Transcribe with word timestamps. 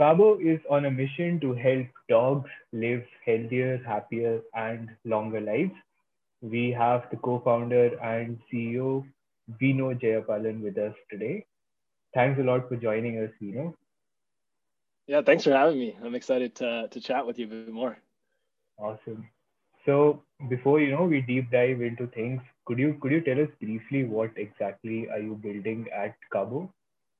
Kabo 0.00 0.40
is 0.40 0.58
on 0.70 0.86
a 0.86 0.90
mission 0.90 1.38
to 1.40 1.52
help 1.52 1.86
dogs 2.08 2.48
live 2.72 3.04
healthier, 3.26 3.82
happier, 3.86 4.40
and 4.54 4.88
longer 5.04 5.42
lives. 5.42 5.74
We 6.40 6.70
have 6.70 7.02
the 7.10 7.18
co 7.18 7.42
founder 7.44 7.98
and 7.98 8.38
CEO, 8.50 9.04
Vino 9.58 9.92
Jayapalan, 9.92 10.62
with 10.62 10.78
us 10.78 10.94
today. 11.10 11.44
Thanks 12.14 12.40
a 12.40 12.42
lot 12.42 12.66
for 12.66 12.76
joining 12.76 13.18
us, 13.18 13.30
Vino. 13.42 13.76
Yeah, 15.06 15.20
thanks 15.20 15.44
for 15.44 15.52
having 15.52 15.78
me. 15.78 15.94
I'm 16.02 16.14
excited 16.14 16.54
to, 16.56 16.88
to 16.88 17.00
chat 17.00 17.26
with 17.26 17.38
you 17.38 17.44
a 17.44 17.50
bit 17.50 17.68
more. 17.68 17.98
Awesome. 18.78 19.28
So 19.84 20.22
before 20.48 20.80
you 20.80 20.92
know 20.92 21.04
we 21.04 21.20
deep 21.20 21.50
dive 21.50 21.82
into 21.82 22.06
things, 22.06 22.40
could 22.64 22.78
you 22.78 22.96
could 23.02 23.12
you 23.12 23.20
tell 23.20 23.38
us 23.38 23.50
briefly 23.60 24.04
what 24.04 24.30
exactly 24.36 25.10
are 25.10 25.20
you 25.20 25.34
building 25.34 25.88
at 25.94 26.16
Kabo? 26.32 26.70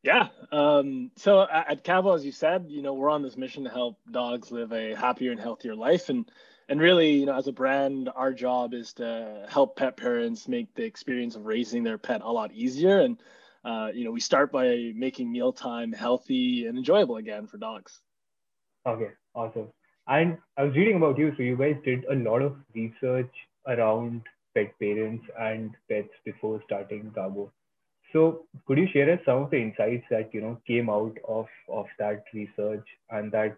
Yeah. 0.02 0.28
Um, 0.50 1.10
so 1.16 1.42
at 1.42 1.84
Kabo, 1.84 2.14
as 2.14 2.24
you 2.24 2.32
said, 2.32 2.66
you 2.68 2.82
know, 2.82 2.94
we're 2.94 3.10
on 3.10 3.22
this 3.22 3.36
mission 3.36 3.64
to 3.64 3.70
help 3.70 3.98
dogs 4.10 4.50
live 4.50 4.72
a 4.72 4.94
happier 4.94 5.30
and 5.30 5.40
healthier 5.40 5.74
life. 5.74 6.08
And 6.08 6.30
and 6.68 6.80
really, 6.80 7.14
you 7.14 7.26
know, 7.26 7.36
as 7.36 7.48
a 7.48 7.52
brand, 7.52 8.08
our 8.14 8.32
job 8.32 8.74
is 8.74 8.92
to 8.94 9.44
help 9.48 9.76
pet 9.76 9.96
parents 9.96 10.46
make 10.48 10.72
the 10.74 10.84
experience 10.84 11.34
of 11.34 11.44
raising 11.44 11.82
their 11.82 11.98
pet 11.98 12.22
a 12.22 12.30
lot 12.30 12.52
easier. 12.52 13.00
And 13.00 13.18
uh, 13.64 13.90
you 13.92 14.04
know, 14.04 14.10
we 14.10 14.20
start 14.20 14.52
by 14.52 14.92
making 14.94 15.30
mealtime 15.30 15.92
healthy 15.92 16.66
and 16.66 16.78
enjoyable 16.78 17.16
again 17.16 17.46
for 17.46 17.58
dogs. 17.58 18.00
Okay, 18.86 19.10
awesome. 19.34 19.68
And 20.08 20.38
I 20.56 20.64
was 20.64 20.74
reading 20.74 20.96
about 20.96 21.18
you. 21.18 21.34
So 21.36 21.42
you 21.42 21.56
guys 21.56 21.76
did 21.84 22.04
a 22.06 22.14
lot 22.14 22.40
of 22.40 22.56
research 22.74 23.32
around 23.66 24.22
pet 24.54 24.72
parents 24.80 25.24
and 25.38 25.74
pets 25.88 26.08
before 26.24 26.62
starting 26.64 27.12
Kabo. 27.14 27.50
So 28.12 28.46
could 28.66 28.78
you 28.78 28.88
share 28.92 29.12
us 29.12 29.20
some 29.24 29.42
of 29.42 29.50
the 29.50 29.60
insights 29.60 30.04
that 30.10 30.34
you 30.34 30.40
know 30.40 30.58
came 30.66 30.90
out 30.90 31.16
of 31.28 31.46
of 31.68 31.86
that 31.98 32.24
research 32.34 32.86
and 33.10 33.30
that 33.32 33.56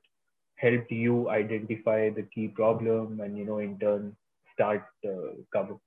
helped 0.56 0.91
you 0.91 1.28
identify 1.31 2.11
the 2.11 2.22
key 2.34 2.48
problem 2.48 3.20
and 3.20 3.36
you 3.36 3.45
know 3.45 3.58
in 3.58 3.78
turn 3.78 4.17
start 4.55 4.84
uh, 5.05 5.34
Kabo? 5.55 5.80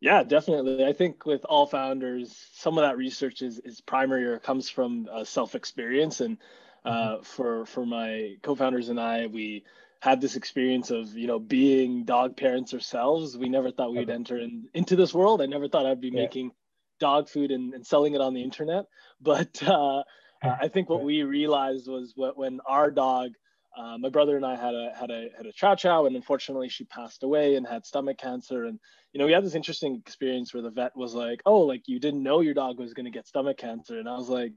Yeah, 0.00 0.22
definitely. 0.22 0.84
I 0.84 0.92
think 0.92 1.24
with 1.24 1.44
all 1.46 1.66
founders, 1.66 2.36
some 2.52 2.76
of 2.76 2.82
that 2.82 2.98
research 2.98 3.40
is, 3.40 3.58
is 3.60 3.80
primary 3.80 4.26
or 4.26 4.38
comes 4.38 4.68
from 4.68 5.08
uh, 5.10 5.24
self 5.24 5.54
experience. 5.54 6.20
And 6.20 6.38
uh, 6.84 6.90
mm-hmm. 6.90 7.22
for 7.22 7.66
for 7.66 7.86
my 7.86 8.36
co-founders 8.42 8.88
and 8.88 9.00
I, 9.00 9.26
we 9.26 9.64
had 10.00 10.20
this 10.20 10.36
experience 10.36 10.90
of 10.90 11.16
you 11.16 11.26
know 11.26 11.38
being 11.38 12.04
dog 12.04 12.36
parents 12.36 12.74
ourselves. 12.74 13.36
We 13.36 13.48
never 13.48 13.70
thought 13.70 13.92
we'd 13.92 14.04
okay. 14.04 14.12
enter 14.12 14.38
in, 14.38 14.68
into 14.74 14.96
this 14.96 15.14
world. 15.14 15.40
I 15.40 15.46
never 15.46 15.68
thought 15.68 15.86
I'd 15.86 16.00
be 16.00 16.08
yeah. 16.08 16.22
making 16.22 16.52
dog 16.98 17.28
food 17.28 17.50
and, 17.50 17.74
and 17.74 17.86
selling 17.86 18.14
it 18.14 18.20
on 18.20 18.34
the 18.34 18.42
internet. 18.42 18.86
But 19.20 19.62
uh, 19.62 20.02
I 20.42 20.68
think 20.68 20.90
what 20.90 21.02
we 21.02 21.22
realized 21.22 21.88
was 21.88 22.12
what, 22.16 22.36
when 22.36 22.60
our 22.66 22.90
dog, 22.90 23.30
uh, 23.76 23.98
my 23.98 24.08
brother 24.08 24.36
and 24.36 24.44
I 24.44 24.56
had 24.56 24.74
a 24.74 24.92
had 24.98 25.10
a 25.10 25.28
had 25.36 25.46
a 25.46 25.52
chow 25.52 25.74
chow, 25.74 26.06
and 26.06 26.16
unfortunately 26.16 26.68
she 26.68 26.84
passed 26.84 27.22
away 27.22 27.56
and 27.56 27.66
had 27.66 27.86
stomach 27.86 28.18
cancer. 28.18 28.64
And 28.64 28.78
you 29.12 29.18
know 29.18 29.26
we 29.26 29.32
had 29.32 29.44
this 29.44 29.54
interesting 29.54 29.96
experience 29.96 30.52
where 30.52 30.62
the 30.62 30.70
vet 30.70 30.96
was 30.96 31.14
like, 31.14 31.42
"Oh, 31.46 31.60
like 31.60 31.82
you 31.86 31.98
didn't 31.98 32.22
know 32.22 32.40
your 32.40 32.54
dog 32.54 32.78
was 32.78 32.94
going 32.94 33.04
to 33.04 33.10
get 33.10 33.26
stomach 33.26 33.58
cancer," 33.58 33.98
and 33.98 34.08
I 34.08 34.16
was 34.16 34.28
like, 34.28 34.52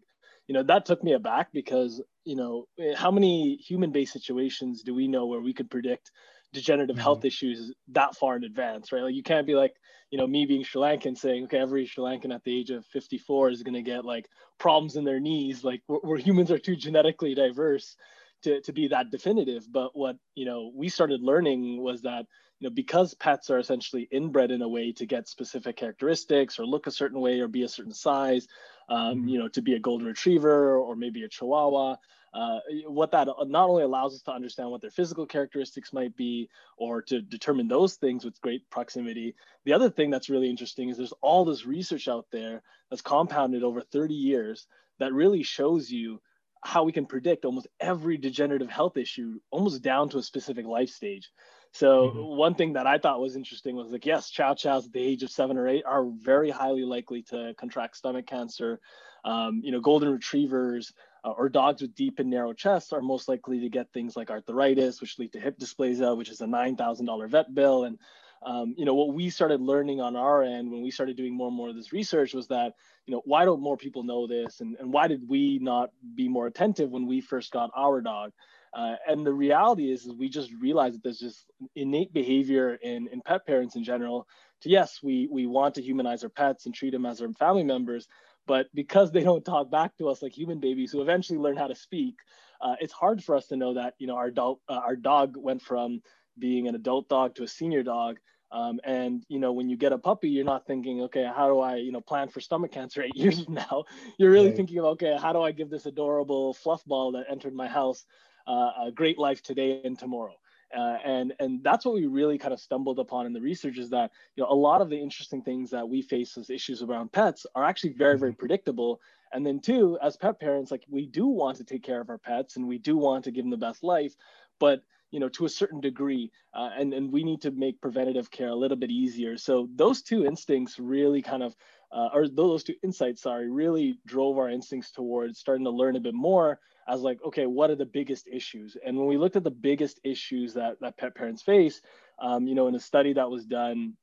you 0.47 0.53
know 0.53 0.63
that 0.63 0.85
took 0.85 1.03
me 1.03 1.13
aback 1.13 1.51
because 1.53 2.01
you 2.25 2.35
know 2.35 2.65
how 2.95 3.11
many 3.11 3.55
human-based 3.57 4.13
situations 4.13 4.83
do 4.83 4.95
we 4.95 5.07
know 5.07 5.25
where 5.25 5.41
we 5.41 5.53
could 5.53 5.69
predict 5.69 6.11
degenerative 6.53 6.95
mm-hmm. 6.95 7.03
health 7.03 7.25
issues 7.25 7.73
that 7.89 8.15
far 8.15 8.35
in 8.35 8.43
advance, 8.43 8.91
right? 8.91 9.03
Like 9.03 9.15
you 9.15 9.23
can't 9.23 9.47
be 9.47 9.55
like, 9.55 9.73
you 10.11 10.17
know, 10.17 10.27
me 10.27 10.45
being 10.45 10.63
Sri 10.63 10.81
Lankan 10.81 11.17
saying, 11.17 11.45
okay, 11.45 11.59
every 11.59 11.85
Sri 11.85 12.03
Lankan 12.03 12.33
at 12.33 12.43
the 12.43 12.57
age 12.57 12.71
of 12.71 12.85
54 12.87 13.51
is 13.51 13.63
going 13.63 13.75
to 13.75 13.81
get 13.81 14.05
like 14.05 14.27
problems 14.57 14.95
in 14.95 15.03
their 15.03 15.19
knees. 15.19 15.63
Like 15.63 15.81
where 15.87 16.17
humans 16.17 16.51
are 16.51 16.57
too 16.57 16.75
genetically 16.75 17.35
diverse 17.35 17.95
to, 18.43 18.61
to 18.61 18.73
be 18.73 18.87
that 18.87 19.11
definitive. 19.11 19.71
But 19.71 19.95
what, 19.95 20.17
you 20.35 20.45
know, 20.45 20.71
we 20.73 20.89
started 20.89 21.21
learning 21.21 21.81
was 21.81 22.01
that, 22.03 22.25
you 22.59 22.67
know, 22.67 22.73
because 22.73 23.13
pets 23.13 23.49
are 23.49 23.59
essentially 23.59 24.07
inbred 24.11 24.51
in 24.51 24.61
a 24.61 24.67
way 24.67 24.91
to 24.93 25.05
get 25.05 25.27
specific 25.27 25.77
characteristics 25.77 26.59
or 26.59 26.65
look 26.65 26.87
a 26.87 26.91
certain 26.91 27.19
way 27.19 27.39
or 27.39 27.47
be 27.47 27.63
a 27.63 27.69
certain 27.69 27.93
size, 27.93 28.47
um, 28.89 29.19
mm-hmm. 29.19 29.27
you 29.29 29.39
know, 29.39 29.47
to 29.49 29.61
be 29.61 29.75
a 29.75 29.79
golden 29.79 30.07
retriever 30.07 30.77
or 30.77 30.95
maybe 30.95 31.23
a 31.23 31.29
chihuahua, 31.29 31.95
uh, 32.33 32.59
what 32.87 33.11
that 33.11 33.27
not 33.47 33.69
only 33.69 33.83
allows 33.83 34.13
us 34.13 34.21
to 34.21 34.31
understand 34.31 34.69
what 34.69 34.81
their 34.81 34.91
physical 34.91 35.25
characteristics 35.25 35.93
might 35.93 36.15
be 36.15 36.49
or 36.77 37.01
to 37.01 37.21
determine 37.21 37.67
those 37.67 37.95
things 37.95 38.23
with 38.23 38.41
great 38.41 38.69
proximity 38.69 39.35
the 39.65 39.73
other 39.73 39.89
thing 39.89 40.09
that's 40.09 40.29
really 40.29 40.49
interesting 40.49 40.89
is 40.89 40.97
there's 40.97 41.13
all 41.21 41.45
this 41.45 41.65
research 41.65 42.07
out 42.07 42.25
there 42.31 42.61
that's 42.89 43.01
compounded 43.01 43.63
over 43.63 43.81
30 43.81 44.13
years 44.13 44.67
that 44.99 45.13
really 45.13 45.43
shows 45.43 45.89
you 45.89 46.21
how 46.61 46.83
we 46.83 46.91
can 46.91 47.05
predict 47.05 47.45
almost 47.45 47.67
every 47.79 48.17
degenerative 48.17 48.69
health 48.69 48.97
issue 48.97 49.39
almost 49.49 49.81
down 49.81 50.09
to 50.09 50.17
a 50.17 50.23
specific 50.23 50.65
life 50.65 50.89
stage 50.89 51.29
so 51.71 52.09
mm-hmm. 52.09 52.37
one 52.37 52.55
thing 52.55 52.73
that 52.73 52.87
I 52.87 52.97
thought 52.97 53.21
was 53.21 53.35
interesting 53.35 53.75
was 53.75 53.91
like, 53.91 54.05
yes, 54.05 54.29
chow 54.29 54.53
chows 54.53 54.87
at 54.87 54.93
the 54.93 55.01
age 55.01 55.23
of 55.23 55.29
seven 55.29 55.57
or 55.57 55.67
eight 55.67 55.83
are 55.85 56.05
very 56.05 56.49
highly 56.49 56.83
likely 56.83 57.21
to 57.23 57.53
contract 57.57 57.97
stomach 57.97 58.25
cancer. 58.25 58.79
Um, 59.23 59.61
you 59.63 59.71
know, 59.71 59.81
golden 59.81 60.09
retrievers 60.09 60.93
uh, 61.23 61.31
or 61.31 61.49
dogs 61.49 61.81
with 61.81 61.95
deep 61.95 62.19
and 62.19 62.29
narrow 62.29 62.53
chests 62.53 62.93
are 62.93 63.01
most 63.01 63.27
likely 63.27 63.59
to 63.61 63.69
get 63.69 63.91
things 63.91 64.15
like 64.15 64.29
arthritis, 64.29 65.01
which 65.01 65.19
lead 65.19 65.33
to 65.33 65.39
hip 65.39 65.59
dysplasia, 65.59 66.15
which 66.17 66.29
is 66.29 66.41
a 66.41 66.45
$9,000 66.45 67.29
vet 67.29 67.53
bill. 67.53 67.83
And, 67.83 67.97
um, 68.45 68.73
you 68.77 68.85
know, 68.85 68.93
what 68.93 69.13
we 69.13 69.29
started 69.29 69.61
learning 69.61 69.99
on 69.99 70.15
our 70.15 70.43
end 70.43 70.71
when 70.71 70.81
we 70.81 70.91
started 70.91 71.17
doing 71.17 71.35
more 71.35 71.47
and 71.47 71.57
more 71.57 71.69
of 71.69 71.75
this 71.75 71.91
research 71.91 72.33
was 72.33 72.47
that, 72.47 72.73
you 73.05 73.13
know, 73.13 73.21
why 73.25 73.45
don't 73.45 73.61
more 73.61 73.77
people 73.77 74.03
know 74.03 74.27
this? 74.27 74.61
And, 74.61 74.77
and 74.79 74.93
why 74.93 75.07
did 75.07 75.27
we 75.27 75.59
not 75.59 75.89
be 76.15 76.29
more 76.29 76.47
attentive 76.47 76.89
when 76.89 77.05
we 77.05 77.21
first 77.21 77.51
got 77.51 77.71
our 77.75 78.01
dog? 78.01 78.31
Uh, 78.71 78.95
and 79.07 79.25
the 79.25 79.33
reality 79.33 79.91
is, 79.91 80.05
is, 80.05 80.13
we 80.13 80.29
just 80.29 80.51
realized 80.53 80.95
that 80.95 81.03
there's 81.03 81.19
just 81.19 81.45
innate 81.75 82.13
behavior 82.13 82.75
in, 82.75 83.07
in 83.07 83.19
pet 83.21 83.45
parents 83.45 83.75
in 83.75 83.83
general 83.83 84.27
to 84.61 84.69
yes, 84.69 84.99
we, 85.01 85.27
we 85.31 85.47
want 85.47 85.75
to 85.75 85.81
humanize 85.81 86.23
our 86.23 86.29
pets 86.29 86.65
and 86.65 86.75
treat 86.75 86.91
them 86.91 87.05
as 87.05 87.21
our 87.21 87.31
family 87.33 87.63
members, 87.63 88.07
but 88.49 88.67
because 88.73 89.11
they 89.11 89.21
don't 89.21 89.45
talk 89.45 89.69
back 89.69 89.95
to 89.99 90.09
us 90.09 90.23
like 90.23 90.35
human 90.35 90.59
babies 90.59 90.91
who 90.91 91.03
eventually 91.03 91.37
learn 91.37 91.55
how 91.55 91.67
to 91.67 91.75
speak, 91.75 92.15
uh, 92.59 92.73
it's 92.81 92.91
hard 92.91 93.23
for 93.23 93.35
us 93.35 93.45
to 93.45 93.55
know 93.55 93.75
that 93.75 93.93
you 93.99 94.07
know 94.07 94.15
our 94.15 94.25
adult 94.25 94.59
uh, 94.67 94.81
our 94.83 94.95
dog 94.95 95.37
went 95.37 95.61
from 95.61 96.01
being 96.39 96.67
an 96.67 96.73
adult 96.73 97.07
dog 97.07 97.35
to 97.35 97.43
a 97.43 97.47
senior 97.47 97.83
dog. 97.83 98.17
Um, 98.51 98.79
and 98.83 99.23
you 99.29 99.37
know 99.37 99.53
when 99.53 99.69
you 99.69 99.77
get 99.77 99.93
a 99.93 99.99
puppy, 99.99 100.29
you're 100.29 100.45
not 100.45 100.65
thinking, 100.65 101.03
okay, 101.03 101.29
how 101.33 101.47
do 101.47 101.59
I 101.59 101.75
you 101.75 101.91
know 101.91 102.01
plan 102.01 102.27
for 102.27 102.41
stomach 102.41 102.71
cancer 102.71 103.03
eight 103.07 103.15
years 103.15 103.43
from 103.43 103.53
now? 103.53 103.83
You're 104.17 104.31
really 104.31 104.47
right. 104.47 104.55
thinking 104.55 104.79
of, 104.79 104.85
okay, 104.85 105.15
how 105.21 105.31
do 105.31 105.43
I 105.43 105.51
give 105.51 105.69
this 105.69 105.85
adorable 105.85 106.55
fluff 106.55 106.83
ball 106.85 107.11
that 107.11 107.27
entered 107.29 107.53
my 107.53 107.67
house 107.67 108.03
uh, 108.47 108.71
a 108.87 108.91
great 108.91 109.19
life 109.19 109.43
today 109.43 109.79
and 109.85 109.97
tomorrow? 109.97 110.33
Uh, 110.75 110.97
and 111.03 111.33
and 111.39 111.63
that's 111.63 111.83
what 111.83 111.95
we 111.95 112.05
really 112.05 112.37
kind 112.37 112.53
of 112.53 112.59
stumbled 112.59 112.99
upon 112.99 113.25
in 113.25 113.33
the 113.33 113.41
research 113.41 113.79
is 113.79 113.89
that 113.89 114.11
you 114.35 114.43
know 114.43 114.49
a 114.51 114.53
lot 114.53 114.81
of 114.81 114.89
the 114.89 114.97
interesting 114.97 115.41
things 115.41 115.71
that 115.71 115.87
we 115.87 116.01
face 116.01 116.37
as 116.37 116.49
issues 116.51 116.83
around 116.83 117.11
pets 117.11 117.47
are 117.55 117.63
actually 117.63 117.91
very 117.93 118.17
very 118.19 118.31
mm-hmm. 118.31 118.39
predictable 118.39 119.01
and 119.33 119.43
then 119.45 119.59
two 119.59 119.97
as 120.03 120.15
pet 120.15 120.39
parents 120.39 120.69
like 120.69 120.83
we 120.87 121.07
do 121.07 121.25
want 121.25 121.57
to 121.57 121.63
take 121.63 121.81
care 121.81 122.01
of 122.01 122.09
our 122.09 122.19
pets 122.19 122.55
and 122.55 122.67
we 122.67 122.77
do 122.77 122.97
want 122.97 123.23
to 123.23 123.31
give 123.31 123.43
them 123.43 123.49
the 123.49 123.57
best 123.57 123.83
life 123.83 124.13
but 124.59 124.83
you 125.09 125.19
know 125.19 125.29
to 125.29 125.45
a 125.45 125.49
certain 125.49 125.81
degree 125.81 126.31
uh, 126.53 126.69
and 126.77 126.93
and 126.93 127.11
we 127.11 127.23
need 127.23 127.41
to 127.41 127.51
make 127.51 127.81
preventative 127.81 128.29
care 128.29 128.49
a 128.49 128.55
little 128.55 128.77
bit 128.77 128.91
easier 128.91 129.37
so 129.37 129.67
those 129.75 130.03
two 130.03 130.25
instincts 130.25 130.77
really 130.77 131.21
kind 131.21 131.41
of 131.41 131.55
uh, 131.91 132.09
or 132.13 132.27
those 132.27 132.63
two 132.63 132.75
insights 132.83 133.23
sorry 133.23 133.49
really 133.49 133.97
drove 134.05 134.37
our 134.37 134.49
instincts 134.49 134.91
towards 134.91 135.39
starting 135.39 135.65
to 135.65 135.71
learn 135.71 135.95
a 135.95 135.99
bit 135.99 136.13
more 136.13 136.59
as 136.89 137.01
like, 137.01 137.19
okay, 137.25 137.45
what 137.45 137.69
are 137.69 137.75
the 137.75 137.85
biggest 137.85 138.27
issues? 138.27 138.75
And 138.85 138.97
when 138.97 139.07
we 139.07 139.17
looked 139.17 139.35
at 139.35 139.43
the 139.43 139.51
biggest 139.51 139.99
issues 140.03 140.53
that, 140.55 140.79
that 140.81 140.97
pet 140.97 141.15
parents 141.15 141.41
face, 141.41 141.81
um, 142.21 142.47
you 142.47 142.55
know, 142.55 142.67
in 142.67 142.75
a 142.75 142.79
study 142.79 143.13
that 143.13 143.29
was 143.29 143.45
done 143.45 143.93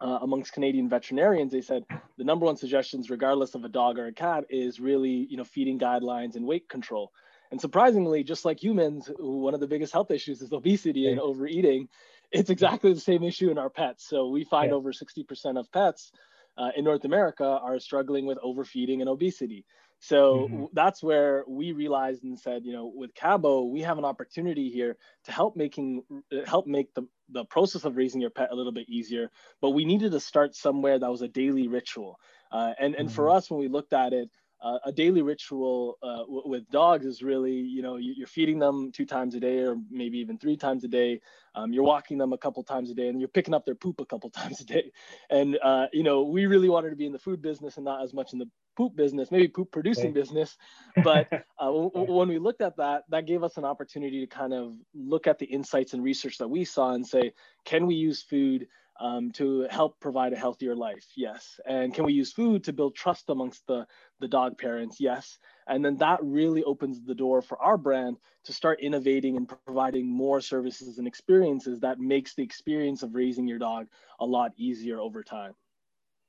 uh, 0.00 0.18
amongst 0.22 0.52
Canadian 0.52 0.88
veterinarians, 0.88 1.52
they 1.52 1.60
said 1.60 1.84
the 2.16 2.24
number 2.24 2.46
one 2.46 2.56
suggestions, 2.56 3.10
regardless 3.10 3.54
of 3.54 3.64
a 3.64 3.68
dog 3.68 3.98
or 3.98 4.06
a 4.06 4.12
cat, 4.12 4.44
is 4.50 4.78
really, 4.78 5.26
you 5.28 5.36
know, 5.36 5.44
feeding 5.44 5.78
guidelines 5.78 6.36
and 6.36 6.46
weight 6.46 6.68
control. 6.68 7.10
And 7.50 7.60
surprisingly, 7.60 8.22
just 8.22 8.44
like 8.44 8.62
humans, 8.62 9.10
one 9.18 9.54
of 9.54 9.60
the 9.60 9.66
biggest 9.66 9.92
health 9.92 10.10
issues 10.10 10.40
is 10.42 10.52
obesity 10.52 11.08
and 11.08 11.18
overeating. 11.18 11.88
It's 12.30 12.50
exactly 12.50 12.92
the 12.92 13.00
same 13.00 13.22
issue 13.22 13.50
in 13.50 13.58
our 13.58 13.70
pets. 13.70 14.06
So 14.06 14.28
we 14.28 14.44
find 14.44 14.70
yeah. 14.70 14.76
over 14.76 14.92
60% 14.92 15.58
of 15.58 15.72
pets 15.72 16.12
uh, 16.58 16.70
in 16.76 16.84
North 16.84 17.04
America 17.04 17.44
are 17.44 17.78
struggling 17.78 18.26
with 18.26 18.38
overfeeding 18.42 19.00
and 19.00 19.08
obesity. 19.08 19.64
So 20.00 20.48
mm-hmm. 20.50 20.64
that's 20.72 21.02
where 21.02 21.44
we 21.48 21.72
realized 21.72 22.22
and 22.22 22.38
said, 22.38 22.64
you 22.64 22.72
know, 22.72 22.92
with 22.94 23.14
Kabo, 23.14 23.68
we 23.68 23.80
have 23.80 23.98
an 23.98 24.04
opportunity 24.04 24.70
here 24.70 24.96
to 25.24 25.32
help 25.32 25.56
making 25.56 26.02
uh, 26.32 26.44
help 26.46 26.66
make 26.66 26.94
the 26.94 27.06
the 27.30 27.44
process 27.44 27.84
of 27.84 27.96
raising 27.96 28.20
your 28.20 28.30
pet 28.30 28.48
a 28.50 28.54
little 28.54 28.72
bit 28.72 28.88
easier. 28.88 29.30
But 29.60 29.70
we 29.70 29.84
needed 29.84 30.12
to 30.12 30.20
start 30.20 30.54
somewhere 30.54 30.98
that 30.98 31.10
was 31.10 31.22
a 31.22 31.28
daily 31.28 31.68
ritual. 31.68 32.20
Uh, 32.52 32.72
and 32.78 32.94
and 32.94 33.08
mm-hmm. 33.08 33.14
for 33.14 33.30
us, 33.30 33.50
when 33.50 33.60
we 33.60 33.68
looked 33.68 33.92
at 33.92 34.12
it, 34.12 34.30
uh, 34.60 34.78
a 34.84 34.92
daily 34.92 35.22
ritual 35.22 35.98
uh, 36.02 36.18
w- 36.18 36.42
with 36.44 36.68
dogs 36.70 37.06
is 37.06 37.22
really, 37.22 37.52
you 37.52 37.80
know, 37.80 37.96
you're 37.96 38.26
feeding 38.26 38.58
them 38.58 38.90
two 38.90 39.06
times 39.06 39.34
a 39.34 39.40
day 39.40 39.60
or 39.60 39.76
maybe 39.90 40.18
even 40.18 40.36
three 40.36 40.56
times 40.56 40.82
a 40.82 40.88
day. 40.88 41.20
Um, 41.54 41.72
you're 41.72 41.84
walking 41.84 42.18
them 42.18 42.32
a 42.32 42.38
couple 42.38 42.62
times 42.64 42.90
a 42.90 42.94
day 42.94 43.08
and 43.08 43.20
you're 43.20 43.28
picking 43.28 43.54
up 43.54 43.64
their 43.64 43.76
poop 43.76 44.00
a 44.00 44.04
couple 44.04 44.30
times 44.30 44.60
a 44.60 44.64
day. 44.64 44.90
And, 45.30 45.58
uh, 45.62 45.86
you 45.92 46.02
know, 46.02 46.24
we 46.24 46.46
really 46.46 46.68
wanted 46.68 46.90
to 46.90 46.96
be 46.96 47.06
in 47.06 47.12
the 47.12 47.18
food 47.18 47.40
business 47.40 47.76
and 47.76 47.84
not 47.84 48.02
as 48.02 48.12
much 48.12 48.32
in 48.32 48.40
the 48.40 48.48
poop 48.78 48.94
business, 48.94 49.32
maybe 49.32 49.48
poop 49.48 49.72
producing 49.72 50.12
business. 50.12 50.56
But 51.02 51.26
uh, 51.58 51.72
when 51.72 52.28
we 52.28 52.38
looked 52.38 52.62
at 52.62 52.76
that, 52.76 53.02
that 53.08 53.26
gave 53.26 53.42
us 53.42 53.56
an 53.56 53.64
opportunity 53.64 54.20
to 54.20 54.26
kind 54.28 54.54
of 54.54 54.74
look 54.94 55.26
at 55.26 55.40
the 55.40 55.46
insights 55.46 55.94
and 55.94 56.04
research 56.04 56.38
that 56.38 56.46
we 56.46 56.64
saw 56.64 56.92
and 56.92 57.04
say, 57.04 57.32
can 57.64 57.88
we 57.88 57.96
use 57.96 58.22
food 58.22 58.68
um, 59.00 59.32
to 59.32 59.66
help 59.68 59.98
provide 59.98 60.32
a 60.32 60.36
healthier 60.36 60.76
life? 60.76 61.04
Yes. 61.16 61.58
And 61.66 61.92
can 61.92 62.04
we 62.04 62.12
use 62.12 62.32
food 62.32 62.62
to 62.64 62.72
build 62.72 62.94
trust 62.94 63.28
amongst 63.30 63.66
the, 63.66 63.84
the 64.20 64.28
dog 64.28 64.56
parents? 64.58 65.00
Yes. 65.00 65.38
And 65.66 65.84
then 65.84 65.96
that 65.96 66.20
really 66.22 66.62
opens 66.62 67.02
the 67.02 67.16
door 67.16 67.42
for 67.42 67.60
our 67.60 67.76
brand 67.76 68.16
to 68.44 68.52
start 68.52 68.78
innovating 68.80 69.36
and 69.36 69.52
providing 69.66 70.06
more 70.06 70.40
services 70.40 70.98
and 70.98 71.08
experiences 71.08 71.80
that 71.80 71.98
makes 71.98 72.36
the 72.36 72.44
experience 72.44 73.02
of 73.02 73.16
raising 73.16 73.48
your 73.48 73.58
dog 73.58 73.88
a 74.20 74.24
lot 74.24 74.52
easier 74.56 75.00
over 75.00 75.24
time. 75.24 75.54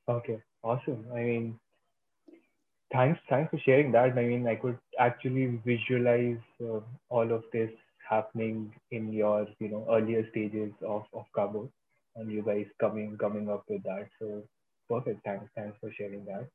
Okay, 0.09 0.39
awesome. 0.63 1.05
I 1.13 1.19
mean, 1.19 1.59
thanks, 2.91 3.19
thanks 3.29 3.51
for 3.51 3.59
sharing 3.59 3.91
that. 3.93 4.17
I 4.17 4.23
mean, 4.23 4.47
I 4.47 4.55
could 4.55 4.77
actually 4.99 5.59
visualize 5.65 6.41
uh, 6.61 6.79
all 7.09 7.31
of 7.31 7.43
this 7.53 7.71
happening 8.09 8.73
in 8.91 9.13
your, 9.13 9.47
you 9.59 9.69
know, 9.69 9.85
earlier 9.89 10.27
stages 10.29 10.71
of 10.85 11.03
of 11.13 11.25
Kabo 11.35 11.69
and 12.15 12.31
you 12.31 12.41
guys 12.41 12.65
coming 12.79 13.17
coming 13.17 13.49
up 13.49 13.63
with 13.69 13.83
that. 13.83 14.07
So 14.19 14.43
perfect. 14.89 15.23
Thanks. 15.25 15.45
Thanks 15.55 15.77
for 15.79 15.91
sharing 15.97 16.25
that. 16.25 16.47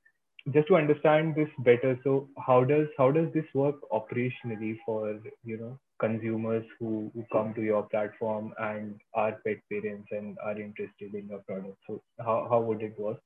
Just 0.53 0.69
to 0.69 0.77
understand 0.77 1.35
this 1.35 1.49
better, 1.61 1.99
so 2.05 2.29
how 2.47 2.65
does 2.65 2.89
how 2.99 3.11
does 3.11 3.33
this 3.33 3.47
work 3.55 3.77
operationally 3.93 4.79
for 4.85 5.19
you 5.45 5.57
know 5.57 5.79
consumers 6.01 6.65
who, 6.79 7.11
who 7.15 7.25
come 7.33 7.55
to 7.55 7.63
your 7.63 7.85
platform 7.85 8.53
and 8.59 9.01
are 9.15 9.39
pet 9.47 9.57
parents 9.73 10.09
and 10.11 10.37
are 10.45 10.59
interested 10.61 11.15
in 11.15 11.29
your 11.29 11.39
product? 11.41 11.79
So 11.87 12.03
how, 12.19 12.47
how 12.51 12.61
would 12.61 12.83
it 12.83 12.99
work? 12.99 13.21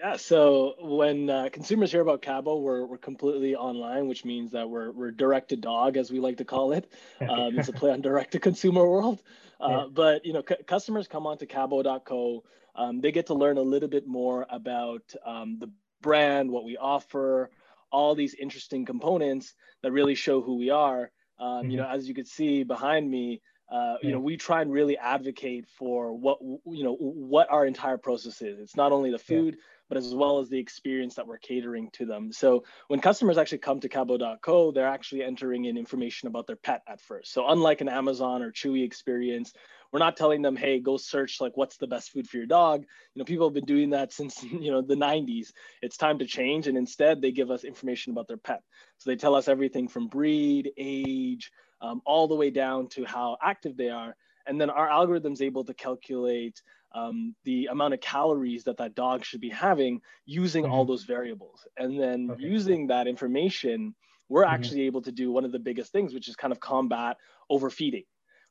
Yeah, 0.00 0.16
so 0.16 0.76
when 0.80 1.28
uh, 1.28 1.50
consumers 1.52 1.92
hear 1.92 2.00
about 2.00 2.22
Kabo, 2.22 2.62
we're, 2.62 2.86
we're 2.86 2.96
completely 2.96 3.54
online, 3.54 4.08
which 4.08 4.24
means 4.24 4.50
that 4.52 4.70
we're, 4.70 4.92
we're 4.92 5.10
direct 5.10 5.50
to 5.50 5.56
dog, 5.56 5.98
as 5.98 6.10
we 6.10 6.20
like 6.20 6.38
to 6.38 6.44
call 6.44 6.72
it. 6.72 6.90
Um, 7.20 7.58
it's 7.58 7.68
a 7.68 7.72
play 7.74 7.90
on 7.90 8.00
direct 8.00 8.32
to 8.32 8.38
consumer 8.38 8.86
world. 8.86 9.22
Uh, 9.60 9.68
yeah. 9.68 9.86
But 9.92 10.24
you 10.24 10.32
know, 10.32 10.42
c- 10.48 10.56
customers 10.66 11.06
come 11.06 11.26
onto 11.26 11.44
Kabo.co. 11.44 12.44
Um, 12.74 13.02
they 13.02 13.12
get 13.12 13.26
to 13.26 13.34
learn 13.34 13.58
a 13.58 13.60
little 13.60 13.90
bit 13.90 14.06
more 14.06 14.46
about 14.48 15.02
um, 15.22 15.58
the 15.60 15.70
brand, 16.00 16.50
what 16.50 16.64
we 16.64 16.78
offer, 16.78 17.50
all 17.92 18.14
these 18.14 18.32
interesting 18.32 18.86
components 18.86 19.52
that 19.82 19.92
really 19.92 20.14
show 20.14 20.40
who 20.40 20.56
we 20.56 20.70
are. 20.70 21.10
Um, 21.38 21.48
mm-hmm. 21.48 21.70
You 21.72 21.76
know, 21.76 21.86
as 21.86 22.08
you 22.08 22.14
can 22.14 22.24
see 22.24 22.62
behind 22.62 23.10
me, 23.10 23.42
uh, 23.70 23.96
you 24.00 24.12
know, 24.12 24.18
we 24.18 24.38
try 24.38 24.62
and 24.62 24.72
really 24.72 24.96
advocate 24.96 25.68
for 25.68 26.14
what 26.16 26.38
you 26.40 26.82
know 26.82 26.94
what 26.94 27.50
our 27.50 27.66
entire 27.66 27.98
process 27.98 28.40
is. 28.40 28.60
It's 28.60 28.76
not 28.76 28.92
only 28.92 29.10
the 29.10 29.18
food, 29.18 29.56
yeah 29.58 29.64
but 29.90 29.98
as 29.98 30.14
well 30.14 30.38
as 30.38 30.48
the 30.48 30.58
experience 30.58 31.16
that 31.16 31.26
we're 31.26 31.36
catering 31.38 31.90
to 31.94 32.06
them. 32.06 32.32
So 32.32 32.64
when 32.88 33.00
customers 33.00 33.36
actually 33.36 33.58
come 33.58 33.80
to 33.80 33.88
Kabo.co, 33.88 34.70
they're 34.70 34.86
actually 34.86 35.24
entering 35.24 35.64
in 35.66 35.76
information 35.76 36.28
about 36.28 36.46
their 36.46 36.56
pet 36.56 36.82
at 36.88 37.00
first. 37.00 37.32
So 37.32 37.48
unlike 37.48 37.80
an 37.80 37.88
Amazon 37.88 38.40
or 38.40 38.52
Chewy 38.52 38.84
experience, 38.84 39.52
we're 39.92 39.98
not 39.98 40.16
telling 40.16 40.42
them, 40.42 40.54
hey, 40.54 40.78
go 40.78 40.96
search 40.96 41.40
like 41.40 41.56
what's 41.56 41.76
the 41.76 41.88
best 41.88 42.12
food 42.12 42.28
for 42.28 42.36
your 42.36 42.46
dog. 42.46 42.82
You 43.14 43.18
know, 43.18 43.24
people 43.24 43.48
have 43.48 43.54
been 43.54 43.64
doing 43.64 43.90
that 43.90 44.12
since 44.12 44.42
you 44.44 44.70
know 44.70 44.80
the 44.80 44.94
90s. 44.94 45.48
It's 45.82 45.96
time 45.96 46.18
to 46.20 46.26
change, 46.26 46.68
and 46.68 46.78
instead 46.78 47.20
they 47.20 47.32
give 47.32 47.50
us 47.50 47.64
information 47.64 48.12
about 48.12 48.28
their 48.28 48.36
pet. 48.36 48.62
So 48.98 49.10
they 49.10 49.16
tell 49.16 49.34
us 49.34 49.48
everything 49.48 49.88
from 49.88 50.06
breed, 50.06 50.70
age, 50.78 51.50
um, 51.80 52.00
all 52.04 52.28
the 52.28 52.36
way 52.36 52.50
down 52.50 52.88
to 52.90 53.04
how 53.04 53.36
active 53.42 53.76
they 53.76 53.88
are, 53.88 54.14
and 54.46 54.60
then 54.60 54.70
our 54.70 54.88
algorithm's 54.88 55.42
able 55.42 55.64
to 55.64 55.74
calculate 55.74 56.62
um, 56.92 57.34
the 57.44 57.66
amount 57.66 57.94
of 57.94 58.00
calories 58.00 58.64
that 58.64 58.78
that 58.78 58.94
dog 58.94 59.24
should 59.24 59.40
be 59.40 59.50
having 59.50 60.00
using 60.26 60.64
mm-hmm. 60.64 60.72
all 60.72 60.84
those 60.84 61.04
variables. 61.04 61.66
And 61.76 62.00
then 62.00 62.30
okay. 62.32 62.42
using 62.42 62.88
that 62.88 63.06
information, 63.06 63.94
we're 64.28 64.44
mm-hmm. 64.44 64.54
actually 64.54 64.82
able 64.82 65.02
to 65.02 65.12
do 65.12 65.30
one 65.30 65.44
of 65.44 65.52
the 65.52 65.58
biggest 65.58 65.92
things, 65.92 66.12
which 66.14 66.28
is 66.28 66.36
kind 66.36 66.52
of 66.52 66.60
combat 66.60 67.16
overfeeding, 67.48 68.04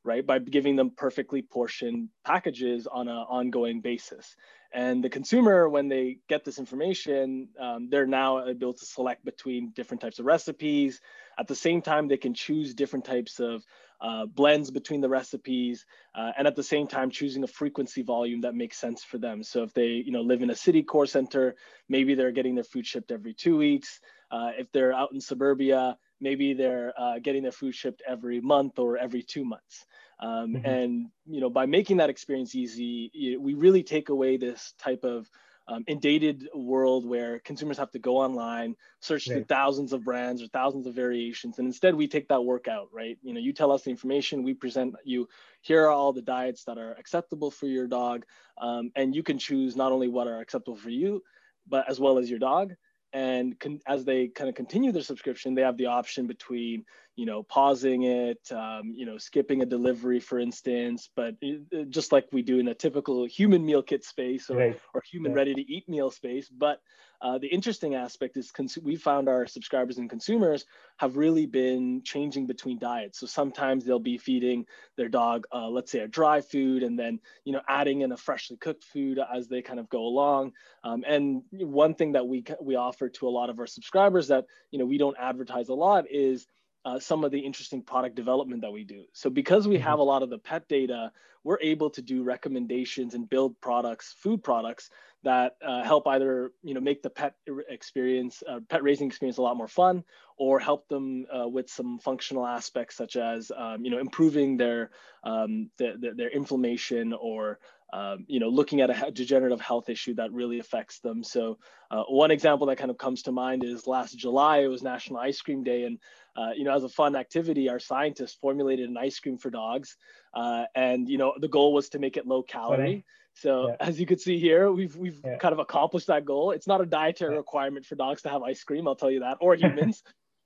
right? 0.04 0.26
By 0.26 0.38
giving 0.38 0.76
them 0.76 0.90
perfectly 0.96 1.42
portioned 1.42 2.08
packages 2.24 2.86
on 2.86 3.08
an 3.08 3.16
ongoing 3.16 3.80
basis. 3.80 4.36
And 4.72 5.02
the 5.02 5.10
consumer, 5.10 5.68
when 5.68 5.88
they 5.88 6.18
get 6.28 6.44
this 6.44 6.58
information, 6.58 7.48
um, 7.58 7.88
they're 7.90 8.06
now 8.06 8.46
able 8.46 8.72
to 8.72 8.86
select 8.86 9.24
between 9.24 9.72
different 9.72 10.00
types 10.00 10.20
of 10.20 10.26
recipes. 10.26 11.00
At 11.36 11.48
the 11.48 11.56
same 11.56 11.82
time, 11.82 12.06
they 12.06 12.16
can 12.16 12.34
choose 12.34 12.72
different 12.74 13.04
types 13.04 13.40
of 13.40 13.64
uh, 14.00 14.26
blends 14.26 14.70
between 14.70 15.00
the 15.00 15.08
recipes, 15.08 15.84
uh, 16.14 16.32
and 16.38 16.46
at 16.46 16.56
the 16.56 16.62
same 16.62 16.86
time 16.86 17.10
choosing 17.10 17.44
a 17.44 17.46
frequency 17.46 18.02
volume 18.02 18.40
that 18.40 18.54
makes 18.54 18.78
sense 18.78 19.04
for 19.04 19.18
them. 19.18 19.42
So 19.42 19.62
if 19.62 19.74
they 19.74 19.88
you 19.88 20.12
know 20.12 20.22
live 20.22 20.42
in 20.42 20.50
a 20.50 20.54
city 20.54 20.82
core 20.82 21.06
center, 21.06 21.54
maybe 21.88 22.14
they're 22.14 22.32
getting 22.32 22.54
their 22.54 22.64
food 22.64 22.86
shipped 22.86 23.10
every 23.10 23.34
two 23.34 23.56
weeks. 23.56 24.00
Uh, 24.30 24.52
if 24.56 24.70
they're 24.72 24.92
out 24.92 25.12
in 25.12 25.20
suburbia, 25.20 25.96
maybe 26.20 26.54
they're 26.54 26.92
uh, 26.96 27.18
getting 27.18 27.42
their 27.42 27.52
food 27.52 27.74
shipped 27.74 28.02
every 28.06 28.40
month 28.40 28.78
or 28.78 28.96
every 28.96 29.22
two 29.22 29.44
months. 29.44 29.84
Um, 30.20 30.54
mm-hmm. 30.54 30.66
And 30.66 31.06
you 31.26 31.40
know 31.40 31.50
by 31.50 31.66
making 31.66 31.98
that 31.98 32.10
experience 32.10 32.54
easy, 32.54 33.36
we 33.38 33.54
really 33.54 33.82
take 33.82 34.08
away 34.08 34.36
this 34.36 34.74
type 34.78 35.04
of 35.04 35.28
um, 35.70 35.84
dated 36.00 36.48
world 36.54 37.06
where 37.06 37.38
consumers 37.40 37.78
have 37.78 37.90
to 37.92 37.98
go 37.98 38.16
online, 38.16 38.74
search 39.00 39.28
right. 39.28 39.36
through 39.36 39.44
thousands 39.44 39.92
of 39.92 40.04
brands 40.04 40.42
or 40.42 40.48
thousands 40.48 40.86
of 40.86 40.94
variations, 40.94 41.58
and 41.58 41.66
instead 41.66 41.94
we 41.94 42.08
take 42.08 42.28
that 42.28 42.44
work 42.44 42.68
out, 42.68 42.88
right? 42.92 43.18
You 43.22 43.32
know, 43.32 43.40
you 43.40 43.52
tell 43.52 43.72
us 43.72 43.82
the 43.82 43.90
information, 43.90 44.42
we 44.42 44.54
present 44.54 44.94
you. 45.04 45.28
Here 45.62 45.84
are 45.84 45.90
all 45.90 46.12
the 46.12 46.22
diets 46.22 46.64
that 46.64 46.76
are 46.76 46.92
acceptable 46.94 47.50
for 47.50 47.66
your 47.66 47.86
dog, 47.86 48.24
um, 48.60 48.90
and 48.96 49.14
you 49.14 49.22
can 49.22 49.38
choose 49.38 49.76
not 49.76 49.92
only 49.92 50.08
what 50.08 50.26
are 50.26 50.40
acceptable 50.40 50.76
for 50.76 50.90
you, 50.90 51.22
but 51.68 51.88
as 51.88 52.00
well 52.00 52.18
as 52.18 52.28
your 52.28 52.40
dog 52.40 52.74
and 53.12 53.58
con- 53.58 53.80
as 53.86 54.04
they 54.04 54.28
kind 54.28 54.48
of 54.48 54.54
continue 54.54 54.92
their 54.92 55.02
subscription 55.02 55.54
they 55.54 55.62
have 55.62 55.76
the 55.76 55.86
option 55.86 56.26
between 56.26 56.84
you 57.20 57.26
know 57.26 57.42
pausing 57.42 58.04
it 58.04 58.40
um, 58.50 58.94
you 58.96 59.04
know 59.04 59.18
skipping 59.18 59.60
a 59.60 59.66
delivery 59.66 60.18
for 60.18 60.38
instance 60.38 61.10
but 61.14 61.34
it, 61.42 61.90
just 61.90 62.12
like 62.12 62.26
we 62.32 62.40
do 62.40 62.58
in 62.58 62.68
a 62.68 62.74
typical 62.74 63.26
human 63.26 63.62
meal 63.66 63.82
kit 63.82 64.02
space 64.02 64.48
or, 64.48 64.56
right. 64.56 64.80
or 64.94 65.02
human 65.12 65.34
ready 65.34 65.52
to 65.52 65.60
eat 65.60 65.86
meal 65.86 66.10
space 66.10 66.48
but 66.48 66.80
uh, 67.22 67.36
the 67.36 67.48
interesting 67.48 67.94
aspect 67.94 68.38
is 68.38 68.50
cons- 68.50 68.78
we 68.82 68.96
found 68.96 69.28
our 69.28 69.46
subscribers 69.46 69.98
and 69.98 70.08
consumers 70.08 70.64
have 70.96 71.18
really 71.18 71.44
been 71.44 72.00
changing 72.02 72.46
between 72.46 72.78
diets. 72.78 73.20
So 73.20 73.26
sometimes 73.26 73.84
they'll 73.84 73.98
be 73.98 74.16
feeding 74.16 74.64
their 74.96 75.10
dog, 75.10 75.44
uh, 75.52 75.68
let's 75.68 75.92
say, 75.92 75.98
a 75.98 76.08
dry 76.08 76.40
food, 76.40 76.82
and 76.82 76.98
then 76.98 77.20
you 77.44 77.52
know 77.52 77.60
adding 77.68 78.00
in 78.00 78.12
a 78.12 78.16
freshly 78.16 78.56
cooked 78.56 78.84
food 78.84 79.20
as 79.34 79.48
they 79.48 79.60
kind 79.60 79.78
of 79.78 79.90
go 79.90 80.00
along. 80.00 80.52
Um, 80.82 81.04
and 81.06 81.42
one 81.52 81.94
thing 81.94 82.12
that 82.12 82.26
we 82.26 82.42
we 82.62 82.76
offer 82.76 83.10
to 83.10 83.28
a 83.28 83.34
lot 83.38 83.50
of 83.50 83.58
our 83.58 83.66
subscribers 83.66 84.28
that 84.28 84.46
you 84.70 84.78
know 84.78 84.86
we 84.86 84.96
don't 84.96 85.16
advertise 85.18 85.68
a 85.68 85.74
lot 85.74 86.06
is 86.10 86.46
uh, 86.84 86.98
some 86.98 87.24
of 87.24 87.30
the 87.30 87.38
interesting 87.38 87.82
product 87.82 88.14
development 88.14 88.62
that 88.62 88.72
we 88.72 88.84
do. 88.84 89.04
So 89.12 89.30
because 89.30 89.68
we 89.68 89.76
mm-hmm. 89.76 89.84
have 89.84 89.98
a 89.98 90.02
lot 90.02 90.22
of 90.22 90.30
the 90.30 90.38
pet 90.38 90.68
data, 90.68 91.12
we're 91.44 91.60
able 91.60 91.90
to 91.90 92.02
do 92.02 92.22
recommendations 92.22 93.14
and 93.14 93.28
build 93.28 93.60
products, 93.60 94.14
food 94.18 94.42
products 94.42 94.90
that 95.22 95.56
uh, 95.66 95.82
help 95.82 96.06
either 96.06 96.52
you 96.62 96.72
know 96.74 96.80
make 96.80 97.02
the 97.02 97.10
pet 97.10 97.34
experience, 97.68 98.42
uh, 98.48 98.60
pet 98.68 98.82
raising 98.82 99.06
experience 99.06 99.36
a 99.38 99.42
lot 99.42 99.56
more 99.56 99.68
fun, 99.68 100.02
or 100.38 100.58
help 100.58 100.88
them 100.88 101.26
uh, 101.34 101.46
with 101.46 101.68
some 101.68 101.98
functional 101.98 102.46
aspects 102.46 102.96
such 102.96 103.16
as 103.16 103.52
um, 103.56 103.84
you 103.84 103.90
know 103.90 103.98
improving 103.98 104.56
their, 104.56 104.90
um, 105.24 105.70
the, 105.76 105.96
the, 106.00 106.12
their 106.14 106.30
inflammation 106.30 107.12
or 107.12 107.58
um, 107.92 108.24
you 108.28 108.40
know, 108.40 108.48
looking 108.48 108.80
at 108.80 108.90
a 108.90 109.10
degenerative 109.10 109.60
health 109.60 109.88
issue 109.88 110.14
that 110.14 110.32
really 110.32 110.58
affects 110.58 111.00
them. 111.00 111.24
So 111.24 111.58
uh, 111.90 112.04
one 112.04 112.30
example 112.30 112.66
that 112.68 112.76
kind 112.76 112.90
of 112.90 112.98
comes 112.98 113.22
to 113.22 113.32
mind 113.32 113.64
is 113.64 113.86
last 113.86 114.16
July, 114.16 114.58
it 114.58 114.68
was 114.68 114.82
National 114.82 115.18
Ice 115.18 115.40
Cream 115.40 115.64
Day. 115.64 115.84
And, 115.84 115.98
uh, 116.36 116.50
you 116.56 116.64
know, 116.64 116.74
as 116.74 116.84
a 116.84 116.88
fun 116.88 117.16
activity, 117.16 117.68
our 117.68 117.78
scientists 117.78 118.36
formulated 118.40 118.88
an 118.88 118.96
ice 118.96 119.18
cream 119.18 119.38
for 119.38 119.50
dogs. 119.50 119.96
Uh, 120.34 120.64
and, 120.74 121.08
you 121.08 121.18
know, 121.18 121.34
the 121.40 121.48
goal 121.48 121.72
was 121.72 121.88
to 121.90 121.98
make 121.98 122.16
it 122.16 122.26
low 122.26 122.42
calorie. 122.42 123.04
So 123.34 123.68
yeah. 123.68 123.76
as 123.80 123.98
you 123.98 124.06
can 124.06 124.18
see 124.18 124.38
here, 124.38 124.70
we've, 124.70 124.94
we've 124.96 125.20
yeah. 125.24 125.38
kind 125.38 125.52
of 125.52 125.58
accomplished 125.58 126.06
that 126.08 126.24
goal. 126.24 126.52
It's 126.52 126.66
not 126.66 126.80
a 126.80 126.86
dietary 126.86 127.32
yeah. 127.32 127.38
requirement 127.38 127.86
for 127.86 127.96
dogs 127.96 128.22
to 128.22 128.28
have 128.28 128.42
ice 128.42 128.62
cream. 128.62 128.86
I'll 128.86 128.96
tell 128.96 129.10
you 129.10 129.20
that, 129.20 129.38
or 129.40 129.54
humans. 129.56 130.02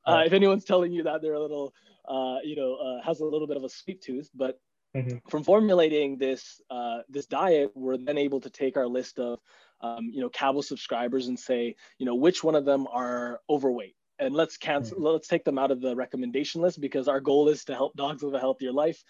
Uh, 0.06 0.22
if 0.26 0.32
anyone's 0.32 0.64
telling 0.64 0.92
you 0.92 1.02
that 1.02 1.22
they're 1.22 1.34
a 1.34 1.40
little, 1.40 1.72
uh, 2.08 2.36
you 2.42 2.56
know, 2.56 2.74
uh, 2.74 3.02
has 3.02 3.20
a 3.20 3.24
little 3.24 3.46
bit 3.46 3.56
of 3.56 3.64
a 3.64 3.68
sweet 3.68 4.02
tooth, 4.02 4.30
but 4.34 4.58
Mm-hmm. 4.96 5.28
From 5.28 5.42
formulating 5.42 6.18
this 6.18 6.60
uh, 6.70 6.98
this 7.08 7.26
diet, 7.26 7.72
we're 7.74 7.96
then 7.96 8.18
able 8.18 8.40
to 8.40 8.50
take 8.50 8.76
our 8.76 8.86
list 8.86 9.18
of 9.18 9.40
um, 9.80 10.10
you 10.12 10.20
know 10.20 10.30
Kabo 10.30 10.62
subscribers 10.62 11.28
and 11.28 11.38
say 11.38 11.74
you 11.98 12.06
know 12.06 12.14
which 12.14 12.44
one 12.44 12.54
of 12.54 12.64
them 12.64 12.86
are 12.86 13.40
overweight 13.48 13.96
and 14.18 14.34
let's 14.34 14.56
cancel 14.56 14.96
mm-hmm. 14.96 15.06
let's 15.06 15.28
take 15.28 15.44
them 15.44 15.58
out 15.58 15.70
of 15.70 15.80
the 15.80 15.94
recommendation 15.96 16.62
list 16.62 16.80
because 16.80 17.08
our 17.08 17.20
goal 17.20 17.48
is 17.48 17.64
to 17.64 17.74
help 17.74 17.94
dogs 17.96 18.22
live 18.22 18.34
a 18.34 18.38
healthier 18.38 18.72
life 18.72 19.02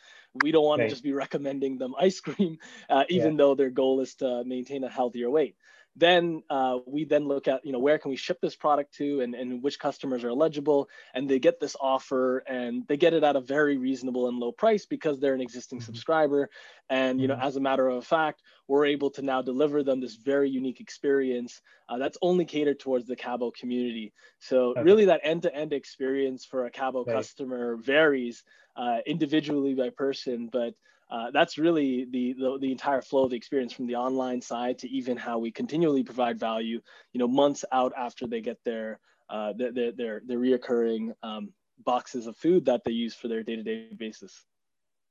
we 0.42 0.50
don't 0.50 0.64
want 0.64 0.80
right. 0.80 0.86
to 0.86 0.90
just 0.90 1.02
be 1.02 1.12
recommending 1.12 1.78
them 1.78 1.94
ice 1.98 2.20
cream 2.20 2.56
uh, 2.90 3.04
even 3.08 3.32
yeah. 3.32 3.38
though 3.38 3.54
their 3.54 3.70
goal 3.70 4.00
is 4.00 4.14
to 4.14 4.42
maintain 4.44 4.84
a 4.84 4.88
healthier 4.88 5.30
weight 5.30 5.56
then 5.96 6.42
uh, 6.50 6.78
we 6.86 7.04
then 7.04 7.28
look 7.28 7.46
at 7.46 7.64
you 7.64 7.72
know 7.72 7.78
where 7.78 7.98
can 7.98 8.10
we 8.10 8.16
ship 8.16 8.38
this 8.40 8.56
product 8.56 8.94
to 8.94 9.20
and, 9.20 9.34
and 9.34 9.62
which 9.62 9.78
customers 9.78 10.24
are 10.24 10.30
eligible 10.30 10.88
and 11.14 11.28
they 11.28 11.38
get 11.38 11.60
this 11.60 11.76
offer 11.80 12.38
and 12.48 12.86
they 12.88 12.96
get 12.96 13.14
it 13.14 13.22
at 13.22 13.36
a 13.36 13.40
very 13.40 13.76
reasonable 13.76 14.28
and 14.28 14.38
low 14.38 14.50
price 14.50 14.86
because 14.86 15.20
they're 15.20 15.34
an 15.34 15.40
existing 15.40 15.78
mm-hmm. 15.78 15.86
subscriber 15.86 16.50
and 16.90 17.20
you 17.20 17.28
know 17.28 17.34
mm-hmm. 17.34 17.46
as 17.46 17.56
a 17.56 17.60
matter 17.60 17.88
of 17.88 18.04
fact 18.04 18.42
we're 18.66 18.86
able 18.86 19.10
to 19.10 19.22
now 19.22 19.40
deliver 19.40 19.82
them 19.82 20.00
this 20.00 20.16
very 20.16 20.50
unique 20.50 20.80
experience 20.80 21.60
uh, 21.88 21.98
that's 21.98 22.18
only 22.22 22.44
catered 22.44 22.80
towards 22.80 23.06
the 23.06 23.16
Kabo 23.16 23.54
community 23.54 24.12
so 24.40 24.70
okay. 24.70 24.82
really 24.82 25.04
that 25.04 25.20
end-to-end 25.22 25.72
experience 25.72 26.44
for 26.44 26.66
a 26.66 26.70
Kabo 26.70 27.06
right. 27.06 27.14
customer 27.14 27.76
varies 27.76 28.42
uh, 28.76 28.98
individually 29.06 29.74
by 29.74 29.90
person 29.90 30.48
but 30.52 30.74
uh, 31.10 31.30
that's 31.32 31.58
really 31.58 32.06
the, 32.10 32.34
the, 32.38 32.58
the 32.60 32.72
entire 32.72 33.02
flow 33.02 33.24
of 33.24 33.30
the 33.30 33.36
experience 33.36 33.72
from 33.72 33.86
the 33.86 33.96
online 33.96 34.40
side 34.40 34.78
to 34.78 34.88
even 34.88 35.16
how 35.16 35.38
we 35.38 35.50
continually 35.50 36.02
provide 36.02 36.38
value 36.38 36.80
you 37.12 37.18
know 37.18 37.28
months 37.28 37.64
out 37.72 37.92
after 37.96 38.26
they 38.26 38.40
get 38.40 38.58
their 38.64 38.98
uh, 39.30 39.52
their, 39.56 39.92
their 39.92 40.22
their 40.26 40.38
reoccurring 40.38 41.12
um, 41.22 41.50
boxes 41.84 42.26
of 42.26 42.36
food 42.36 42.64
that 42.66 42.82
they 42.84 42.92
use 42.92 43.14
for 43.14 43.28
their 43.28 43.42
day-to-day 43.42 43.88
basis. 43.98 44.44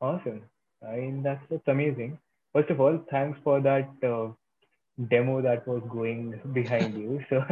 Awesome. 0.02 0.44
I 0.88 0.98
mean 0.98 1.24
that's 1.24 1.44
that's 1.50 1.68
amazing. 1.68 2.20
First 2.54 2.70
of 2.70 2.80
all 2.80 3.00
thanks 3.10 3.40
for 3.44 3.62
that 3.62 3.90
uh, 4.04 4.32
demo 5.10 5.42
that 5.42 5.68
was 5.68 5.82
going 5.90 6.40
behind 6.54 6.96
you. 6.96 7.24
So 7.30 7.44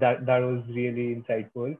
that 0.00 0.26
that 0.26 0.38
was 0.38 0.62
really 0.68 1.14
insightful. 1.16 1.76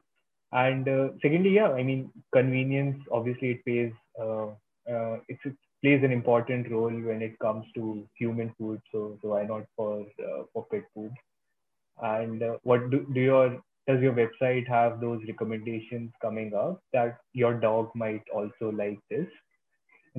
And 0.51 0.87
uh, 0.87 1.09
secondly 1.21 1.49
yeah 1.49 1.71
i 1.71 1.83
mean 1.83 2.11
convenience 2.31 2.97
obviously 3.11 3.49
it 3.51 3.65
pays 3.65 3.91
uh, 4.21 4.47
uh, 4.89 5.17
it's, 5.27 5.41
it's 5.43 5.64
plays 5.85 6.03
an 6.03 6.11
important 6.11 6.71
role 6.71 6.97
when 7.09 7.21
it 7.21 7.37
comes 7.37 7.65
to 7.75 8.07
human 8.17 8.51
food. 8.57 8.81
So, 8.91 9.19
so 9.21 9.29
why 9.29 9.43
not 9.43 9.65
for 9.75 10.01
uh, 10.01 10.43
for 10.51 10.65
pet 10.71 10.83
food? 10.95 11.11
And 12.01 12.41
uh, 12.41 12.57
what 12.63 12.89
do, 12.89 13.05
do 13.13 13.19
your 13.19 13.61
does 13.87 14.01
your 14.01 14.13
website 14.13 14.67
have 14.67 14.99
those 14.99 15.21
recommendations 15.27 16.11
coming 16.21 16.55
up 16.55 16.81
that 16.91 17.19
your 17.33 17.53
dog 17.53 17.91
might 17.93 18.23
also 18.33 18.71
like 18.71 18.97
this? 19.11 19.27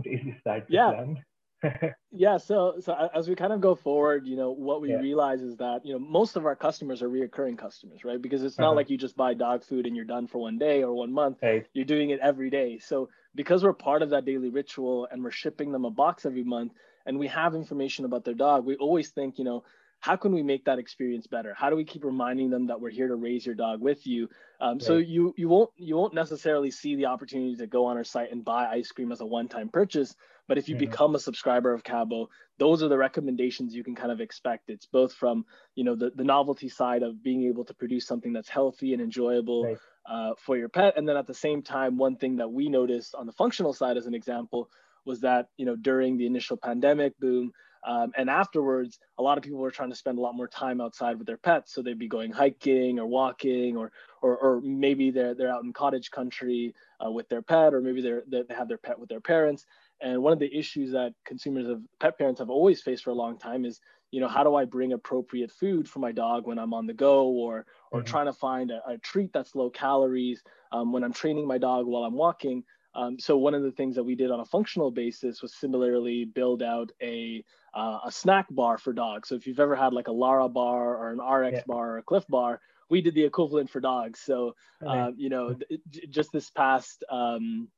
Is, 0.04 0.20
is 0.28 0.34
that 0.44 0.66
yeah. 0.68 0.92
plan? 0.92 1.24
yeah 2.12 2.36
so 2.36 2.74
so 2.80 3.08
as 3.14 3.28
we 3.28 3.34
kind 3.34 3.52
of 3.52 3.62
go 3.62 3.74
forward 3.74 4.26
you 4.26 4.36
know 4.36 4.50
what 4.50 4.82
we 4.82 4.90
yeah. 4.90 4.98
realize 4.98 5.40
is 5.40 5.56
that 5.56 5.80
you 5.84 5.92
know 5.94 5.98
most 5.98 6.36
of 6.36 6.44
our 6.44 6.54
customers 6.54 7.02
are 7.02 7.08
reoccurring 7.08 7.56
customers 7.56 8.04
right 8.04 8.20
because 8.20 8.42
it's 8.42 8.58
not 8.58 8.66
uh-huh. 8.66 8.76
like 8.76 8.90
you 8.90 8.98
just 8.98 9.16
buy 9.16 9.32
dog 9.32 9.64
food 9.64 9.86
and 9.86 9.96
you're 9.96 10.04
done 10.04 10.26
for 10.26 10.38
one 10.38 10.58
day 10.58 10.82
or 10.82 10.92
one 10.92 11.10
month 11.10 11.38
right. 11.42 11.66
you're 11.72 11.86
doing 11.86 12.10
it 12.10 12.20
every 12.20 12.50
day 12.50 12.78
so 12.78 13.08
because 13.36 13.62
we're 13.62 13.72
part 13.72 14.02
of 14.02 14.10
that 14.10 14.24
daily 14.24 14.48
ritual 14.48 15.06
and 15.10 15.22
we're 15.22 15.30
shipping 15.30 15.70
them 15.70 15.84
a 15.84 15.90
box 15.90 16.26
every 16.26 16.42
month 16.42 16.72
and 17.04 17.18
we 17.18 17.28
have 17.28 17.54
information 17.54 18.04
about 18.04 18.24
their 18.24 18.34
dog 18.34 18.64
we 18.64 18.74
always 18.76 19.10
think 19.10 19.38
you 19.38 19.44
know 19.44 19.62
how 20.00 20.14
can 20.14 20.32
we 20.32 20.42
make 20.42 20.64
that 20.64 20.78
experience 20.78 21.26
better 21.26 21.54
how 21.54 21.70
do 21.70 21.76
we 21.76 21.84
keep 21.84 22.04
reminding 22.04 22.50
them 22.50 22.66
that 22.66 22.80
we're 22.80 22.90
here 22.90 23.08
to 23.08 23.16
raise 23.16 23.46
your 23.46 23.54
dog 23.54 23.80
with 23.80 24.06
you 24.06 24.28
um, 24.60 24.74
right. 24.74 24.82
so 24.82 24.96
you 24.96 25.34
you 25.36 25.48
won't 25.48 25.70
you 25.76 25.96
won't 25.96 26.14
necessarily 26.14 26.70
see 26.70 26.96
the 26.96 27.06
opportunity 27.06 27.54
to 27.56 27.66
go 27.66 27.86
on 27.86 27.96
our 27.96 28.04
site 28.04 28.32
and 28.32 28.44
buy 28.44 28.66
ice 28.66 28.90
cream 28.90 29.12
as 29.12 29.20
a 29.20 29.26
one-time 29.26 29.68
purchase 29.68 30.14
but 30.48 30.58
if 30.58 30.68
you 30.68 30.76
mm-hmm. 30.76 30.90
become 30.90 31.14
a 31.14 31.18
subscriber 31.18 31.72
of 31.72 31.82
Kabo 31.82 32.26
those 32.58 32.82
are 32.82 32.88
the 32.88 32.98
recommendations 32.98 33.74
you 33.74 33.84
can 33.84 33.94
kind 33.94 34.12
of 34.12 34.20
expect 34.20 34.70
it's 34.70 34.86
both 34.86 35.12
from 35.12 35.44
you 35.74 35.84
know 35.84 35.94
the, 35.94 36.10
the 36.14 36.24
novelty 36.24 36.68
side 36.68 37.02
of 37.02 37.22
being 37.22 37.44
able 37.44 37.64
to 37.64 37.74
produce 37.74 38.06
something 38.06 38.32
that's 38.32 38.48
healthy 38.48 38.92
and 38.92 39.02
enjoyable 39.02 39.64
right. 39.64 39.78
Uh, 40.08 40.32
for 40.38 40.56
your 40.56 40.68
pet 40.68 40.94
and 40.96 41.08
then 41.08 41.16
at 41.16 41.26
the 41.26 41.34
same 41.34 41.62
time 41.62 41.96
one 41.96 42.16
thing 42.16 42.36
that 42.36 42.50
we 42.50 42.68
noticed 42.68 43.14
on 43.14 43.26
the 43.26 43.32
functional 43.32 43.72
side 43.72 43.96
as 43.96 44.06
an 44.06 44.14
example 44.14 44.68
was 45.04 45.20
that 45.20 45.48
you 45.56 45.66
know 45.66 45.76
during 45.76 46.16
the 46.16 46.26
initial 46.26 46.56
pandemic 46.56 47.18
boom 47.18 47.52
um, 47.86 48.12
and 48.16 48.28
afterwards, 48.28 48.98
a 49.16 49.22
lot 49.22 49.38
of 49.38 49.44
people 49.44 49.60
were 49.60 49.70
trying 49.70 49.90
to 49.90 49.96
spend 49.96 50.18
a 50.18 50.20
lot 50.20 50.34
more 50.34 50.48
time 50.48 50.80
outside 50.80 51.18
with 51.18 51.26
their 51.28 51.36
pets. 51.36 51.72
So 51.72 51.82
they'd 51.82 51.98
be 51.98 52.08
going 52.08 52.32
hiking 52.32 52.98
or 52.98 53.06
walking, 53.06 53.76
or 53.76 53.92
or, 54.22 54.36
or 54.36 54.60
maybe 54.60 55.12
they're 55.12 55.34
they're 55.34 55.54
out 55.54 55.62
in 55.62 55.72
cottage 55.72 56.10
country 56.10 56.74
uh, 57.04 57.10
with 57.10 57.28
their 57.28 57.42
pet, 57.42 57.74
or 57.74 57.80
maybe 57.80 58.02
they're 58.02 58.24
they 58.26 58.42
have 58.50 58.68
their 58.68 58.76
pet 58.76 58.98
with 58.98 59.08
their 59.08 59.20
parents. 59.20 59.66
And 60.00 60.20
one 60.20 60.32
of 60.32 60.40
the 60.40 60.52
issues 60.52 60.92
that 60.92 61.14
consumers 61.24 61.68
of 61.68 61.80
pet 62.00 62.18
parents 62.18 62.40
have 62.40 62.50
always 62.50 62.82
faced 62.82 63.04
for 63.04 63.10
a 63.10 63.14
long 63.14 63.38
time 63.38 63.64
is, 63.64 63.80
you 64.10 64.20
know, 64.20 64.28
how 64.28 64.42
do 64.42 64.56
I 64.56 64.64
bring 64.64 64.92
appropriate 64.92 65.52
food 65.52 65.88
for 65.88 66.00
my 66.00 66.10
dog 66.10 66.46
when 66.46 66.58
I'm 66.58 66.74
on 66.74 66.86
the 66.86 66.92
go, 66.92 67.26
or 67.28 67.66
or 67.90 68.00
mm-hmm. 68.00 68.08
trying 68.08 68.26
to 68.26 68.32
find 68.32 68.70
a, 68.70 68.82
a, 68.88 68.98
treat 68.98 69.32
that's 69.32 69.54
low 69.54 69.70
calories 69.70 70.42
um, 70.72 70.92
when 70.92 71.04
I'm 71.04 71.12
training 71.12 71.46
my 71.46 71.58
dog 71.58 71.86
while 71.86 72.04
I'm 72.04 72.14
walking. 72.14 72.64
Um, 72.94 73.18
so 73.18 73.36
one 73.36 73.54
of 73.54 73.62
the 73.62 73.72
things 73.72 73.94
that 73.96 74.04
we 74.04 74.14
did 74.14 74.30
on 74.30 74.40
a 74.40 74.44
functional 74.44 74.90
basis 74.90 75.42
was 75.42 75.54
similarly 75.54 76.24
build 76.24 76.62
out 76.62 76.90
a 77.02 77.44
uh, 77.74 77.98
a 78.06 78.10
snack 78.10 78.46
bar 78.50 78.78
for 78.78 78.94
dogs. 78.94 79.28
So 79.28 79.34
if 79.34 79.46
you've 79.46 79.60
ever 79.60 79.76
had 79.76 79.92
like 79.92 80.08
a 80.08 80.12
Lara 80.12 80.48
bar 80.48 80.96
or 80.96 81.10
an 81.10 81.18
RX 81.18 81.56
yeah. 81.58 81.62
bar 81.66 81.90
or 81.90 81.98
a 81.98 82.02
Clif 82.02 82.24
bar, 82.26 82.58
we 82.88 83.02
did 83.02 83.14
the 83.14 83.24
equivalent 83.24 83.68
for 83.68 83.80
dogs. 83.80 84.20
So 84.20 84.54
uh, 84.86 85.10
you 85.14 85.28
know, 85.28 85.52
th- 85.54 85.80
just 86.08 86.32
this 86.32 86.48
past 86.50 87.04
um, 87.10 87.68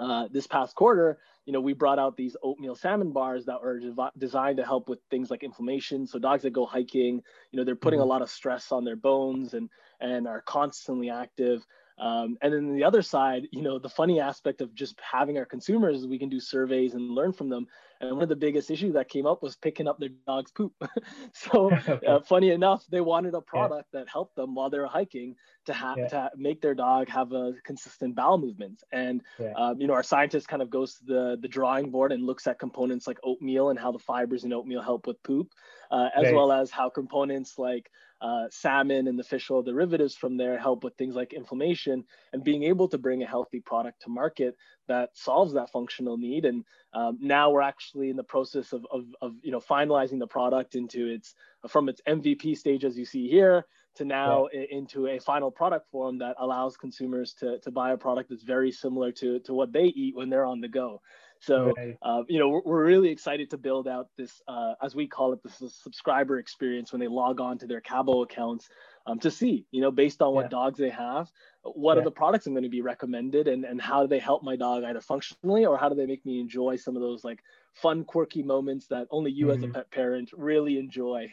uh, 0.00 0.28
this 0.32 0.46
past 0.46 0.74
quarter, 0.74 1.18
you 1.44 1.52
know, 1.52 1.60
we 1.60 1.74
brought 1.74 1.98
out 1.98 2.16
these 2.16 2.36
oatmeal 2.42 2.74
salmon 2.74 3.12
bars 3.12 3.44
that 3.44 3.60
were 3.60 3.78
dev- 3.78 4.10
designed 4.16 4.56
to 4.56 4.64
help 4.64 4.88
with 4.88 4.98
things 5.10 5.30
like 5.30 5.42
inflammation. 5.42 6.06
So 6.06 6.18
dogs 6.18 6.42
that 6.42 6.52
go 6.52 6.64
hiking, 6.64 7.22
you 7.50 7.56
know, 7.58 7.64
they're 7.64 7.76
putting 7.76 7.98
mm-hmm. 7.98 8.08
a 8.08 8.12
lot 8.12 8.22
of 8.22 8.30
stress 8.30 8.72
on 8.72 8.84
their 8.84 8.96
bones 8.96 9.54
and 9.54 9.68
and 10.00 10.26
are 10.26 10.40
constantly 10.40 11.10
active. 11.10 11.66
Um, 12.00 12.38
and 12.40 12.52
then 12.52 12.74
the 12.74 12.84
other 12.84 13.02
side, 13.02 13.46
you 13.52 13.60
know, 13.60 13.78
the 13.78 13.88
funny 13.88 14.20
aspect 14.20 14.62
of 14.62 14.74
just 14.74 14.98
having 15.00 15.36
our 15.36 15.44
consumers 15.44 15.98
is 15.98 16.06
we 16.06 16.18
can 16.18 16.30
do 16.30 16.40
surveys 16.40 16.94
and 16.94 17.10
learn 17.10 17.32
from 17.32 17.50
them. 17.50 17.66
And 18.00 18.12
one 18.12 18.22
of 18.22 18.30
the 18.30 18.36
biggest 18.36 18.70
issues 18.70 18.94
that 18.94 19.10
came 19.10 19.26
up 19.26 19.42
was 19.42 19.56
picking 19.56 19.86
up 19.86 19.98
their 19.98 20.08
dog's 20.26 20.50
poop. 20.50 20.72
so 21.34 21.70
uh, 22.08 22.20
funny 22.20 22.52
enough, 22.52 22.86
they 22.90 23.02
wanted 23.02 23.34
a 23.34 23.42
product 23.42 23.90
yeah. 23.92 24.00
that 24.00 24.08
helped 24.08 24.34
them 24.34 24.54
while 24.54 24.70
they 24.70 24.78
were 24.78 24.86
hiking 24.86 25.36
to 25.66 25.74
have 25.74 25.98
yeah. 25.98 26.08
to 26.08 26.30
make 26.36 26.62
their 26.62 26.74
dog 26.74 27.10
have 27.10 27.32
a 27.32 27.52
consistent 27.64 28.14
bowel 28.14 28.38
movement. 28.38 28.82
And 28.92 29.20
yeah. 29.38 29.52
um, 29.56 29.78
you 29.78 29.86
know, 29.86 29.92
our 29.92 30.02
scientist 30.02 30.48
kind 30.48 30.62
of 30.62 30.70
goes 30.70 30.94
to 30.94 31.04
the 31.04 31.38
the 31.42 31.48
drawing 31.48 31.90
board 31.90 32.12
and 32.12 32.24
looks 32.24 32.46
at 32.46 32.58
components 32.58 33.06
like 33.06 33.18
oatmeal 33.22 33.68
and 33.68 33.78
how 33.78 33.92
the 33.92 33.98
fibers 33.98 34.44
in 34.44 34.54
oatmeal 34.54 34.80
help 34.80 35.06
with 35.06 35.22
poop, 35.22 35.52
uh, 35.90 36.08
as 36.16 36.24
right. 36.24 36.34
well 36.34 36.50
as 36.50 36.70
how 36.70 36.88
components 36.88 37.58
like 37.58 37.90
uh, 38.20 38.44
salmon 38.50 39.08
and 39.08 39.18
the 39.18 39.24
fish 39.24 39.50
oil 39.50 39.62
derivatives 39.62 40.14
from 40.14 40.36
there 40.36 40.58
help 40.58 40.84
with 40.84 40.94
things 40.96 41.14
like 41.14 41.32
inflammation 41.32 42.04
and 42.32 42.44
being 42.44 42.64
able 42.64 42.88
to 42.88 42.98
bring 42.98 43.22
a 43.22 43.26
healthy 43.26 43.60
product 43.60 44.02
to 44.02 44.10
market 44.10 44.56
that 44.88 45.10
solves 45.14 45.54
that 45.54 45.70
functional 45.70 46.18
need. 46.18 46.44
And 46.44 46.64
um, 46.92 47.18
now 47.20 47.50
we're 47.50 47.62
actually 47.62 48.10
in 48.10 48.16
the 48.16 48.24
process 48.24 48.72
of, 48.72 48.86
of, 48.90 49.04
of, 49.22 49.34
you 49.42 49.52
know 49.52 49.60
finalizing 49.60 50.18
the 50.18 50.26
product 50.26 50.74
into 50.74 51.06
its 51.06 51.34
from 51.68 51.88
its 51.88 52.00
MVP 52.06 52.56
stage 52.56 52.84
as 52.84 52.98
you 52.98 53.04
see 53.04 53.28
here 53.28 53.66
to 53.94 54.04
now 54.04 54.48
yeah. 54.52 54.64
into 54.70 55.06
a 55.06 55.18
final 55.18 55.50
product 55.50 55.90
form 55.90 56.18
that 56.18 56.36
allows 56.38 56.76
consumers 56.76 57.34
to, 57.34 57.58
to 57.60 57.70
buy 57.70 57.92
a 57.92 57.96
product 57.96 58.30
that's 58.30 58.42
very 58.42 58.70
similar 58.70 59.10
to, 59.12 59.40
to 59.40 59.52
what 59.52 59.72
they 59.72 59.84
eat 59.84 60.14
when 60.14 60.30
they're 60.30 60.46
on 60.46 60.60
the 60.60 60.68
go. 60.68 61.00
So, 61.40 61.72
right. 61.74 61.96
uh, 62.02 62.22
you 62.28 62.38
know, 62.38 62.50
we're, 62.50 62.60
we're, 62.64 62.84
really 62.84 63.08
excited 63.08 63.48
to 63.50 63.56
build 63.56 63.88
out 63.88 64.08
this, 64.18 64.42
uh, 64.46 64.74
as 64.82 64.94
we 64.94 65.06
call 65.06 65.32
it, 65.32 65.42
this 65.42 65.74
subscriber 65.82 66.38
experience 66.38 66.92
when 66.92 67.00
they 67.00 67.08
log 67.08 67.40
on 67.40 67.56
to 67.58 67.66
their 67.66 67.80
Kabo 67.80 68.22
accounts 68.24 68.68
um, 69.06 69.18
to 69.20 69.30
see, 69.30 69.64
you 69.70 69.80
know, 69.80 69.90
based 69.90 70.20
on 70.20 70.34
what 70.34 70.46
yeah. 70.46 70.48
dogs 70.48 70.78
they 70.78 70.90
have, 70.90 71.30
what 71.62 71.94
yeah. 71.94 72.02
are 72.02 72.04
the 72.04 72.10
products 72.10 72.46
I'm 72.46 72.52
going 72.52 72.64
to 72.64 72.68
be 72.68 72.82
recommended 72.82 73.48
and, 73.48 73.64
and 73.64 73.80
how 73.80 74.02
do 74.02 74.08
they 74.08 74.18
help 74.18 74.42
my 74.42 74.54
dog 74.54 74.84
either 74.84 75.00
functionally 75.00 75.64
or 75.64 75.78
how 75.78 75.88
do 75.88 75.94
they 75.94 76.04
make 76.04 76.26
me 76.26 76.40
enjoy 76.40 76.76
some 76.76 76.94
of 76.94 77.00
those 77.00 77.24
like 77.24 77.40
fun, 77.72 78.04
quirky 78.04 78.42
moments 78.42 78.86
that 78.88 79.06
only 79.10 79.30
you 79.30 79.46
mm-hmm. 79.46 79.56
as 79.56 79.62
a 79.62 79.66
mm-hmm. 79.66 79.72
pet 79.72 79.90
parent 79.90 80.30
really 80.36 80.78
enjoy. 80.78 81.30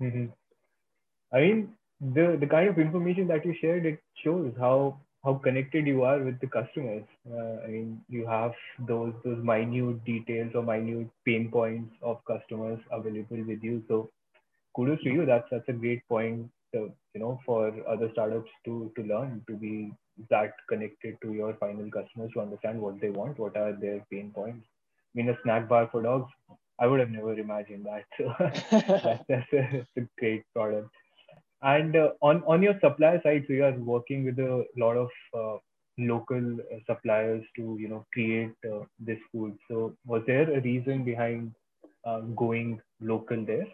Mm-hmm. 0.00 0.26
I 1.34 1.40
mean, 1.40 1.72
the, 2.02 2.36
the 2.38 2.46
kind 2.46 2.68
of 2.68 2.78
information 2.78 3.28
that 3.28 3.46
you 3.46 3.54
shared, 3.58 3.86
it 3.86 3.98
shows 4.22 4.52
how 4.58 5.00
how 5.24 5.34
connected 5.34 5.86
you 5.86 6.02
are 6.02 6.18
with 6.18 6.40
the 6.40 6.46
customers. 6.48 7.04
Uh, 7.30 7.56
I 7.64 7.68
mean, 7.68 8.00
you 8.08 8.26
have 8.26 8.52
those 8.88 9.14
those 9.24 9.42
minute 9.44 10.04
details 10.04 10.52
or 10.54 10.62
minute 10.62 11.08
pain 11.24 11.50
points 11.50 11.94
of 12.02 12.24
customers 12.24 12.80
available 12.90 13.44
with 13.46 13.62
you. 13.62 13.82
So 13.88 14.10
kudos 14.74 15.02
to 15.02 15.10
you. 15.10 15.26
That's 15.26 15.46
that's 15.50 15.68
a 15.68 15.72
great 15.72 16.06
point. 16.08 16.50
To, 16.74 16.90
you 17.14 17.20
know, 17.20 17.38
for 17.46 17.72
other 17.88 18.08
startups 18.12 18.50
to 18.64 18.90
to 18.96 19.02
learn 19.02 19.42
to 19.48 19.56
be 19.56 19.92
that 20.30 20.54
connected 20.68 21.16
to 21.22 21.32
your 21.32 21.54
final 21.54 21.90
customers 21.90 22.30
to 22.34 22.40
understand 22.40 22.80
what 22.80 23.00
they 23.00 23.10
want, 23.10 23.38
what 23.38 23.56
are 23.56 23.72
their 23.72 24.04
pain 24.10 24.32
points. 24.34 24.66
I 25.14 25.18
mean, 25.18 25.28
a 25.28 25.36
snack 25.42 25.68
bar 25.68 25.88
for 25.92 26.02
dogs. 26.02 26.32
I 26.80 26.86
would 26.86 27.00
have 27.00 27.10
never 27.10 27.34
imagined 27.34 27.86
that. 27.86 28.04
So 28.18 28.34
that's, 28.40 29.24
that's, 29.28 29.52
a, 29.52 29.68
that's 29.72 29.96
a 29.96 30.08
great 30.18 30.44
product. 30.54 30.90
And 31.62 31.96
uh, 31.96 32.10
on 32.20 32.42
on 32.46 32.62
your 32.62 32.78
supplier 32.80 33.20
side, 33.22 33.44
so 33.46 33.52
you 33.52 33.64
are 33.64 33.72
working 33.72 34.24
with 34.24 34.38
a 34.38 34.64
lot 34.76 34.96
of 34.96 35.10
uh, 35.32 35.58
local 35.98 36.56
uh, 36.60 36.78
suppliers 36.86 37.44
to 37.56 37.76
you 37.78 37.88
know 37.88 38.04
create 38.12 38.52
uh, 38.70 38.84
this 38.98 39.18
food. 39.30 39.56
So 39.68 39.94
was 40.04 40.22
there 40.26 40.50
a 40.52 40.60
reason 40.60 41.04
behind 41.04 41.52
uh, 42.04 42.20
going 42.20 42.80
local 43.00 43.44
there? 43.44 43.66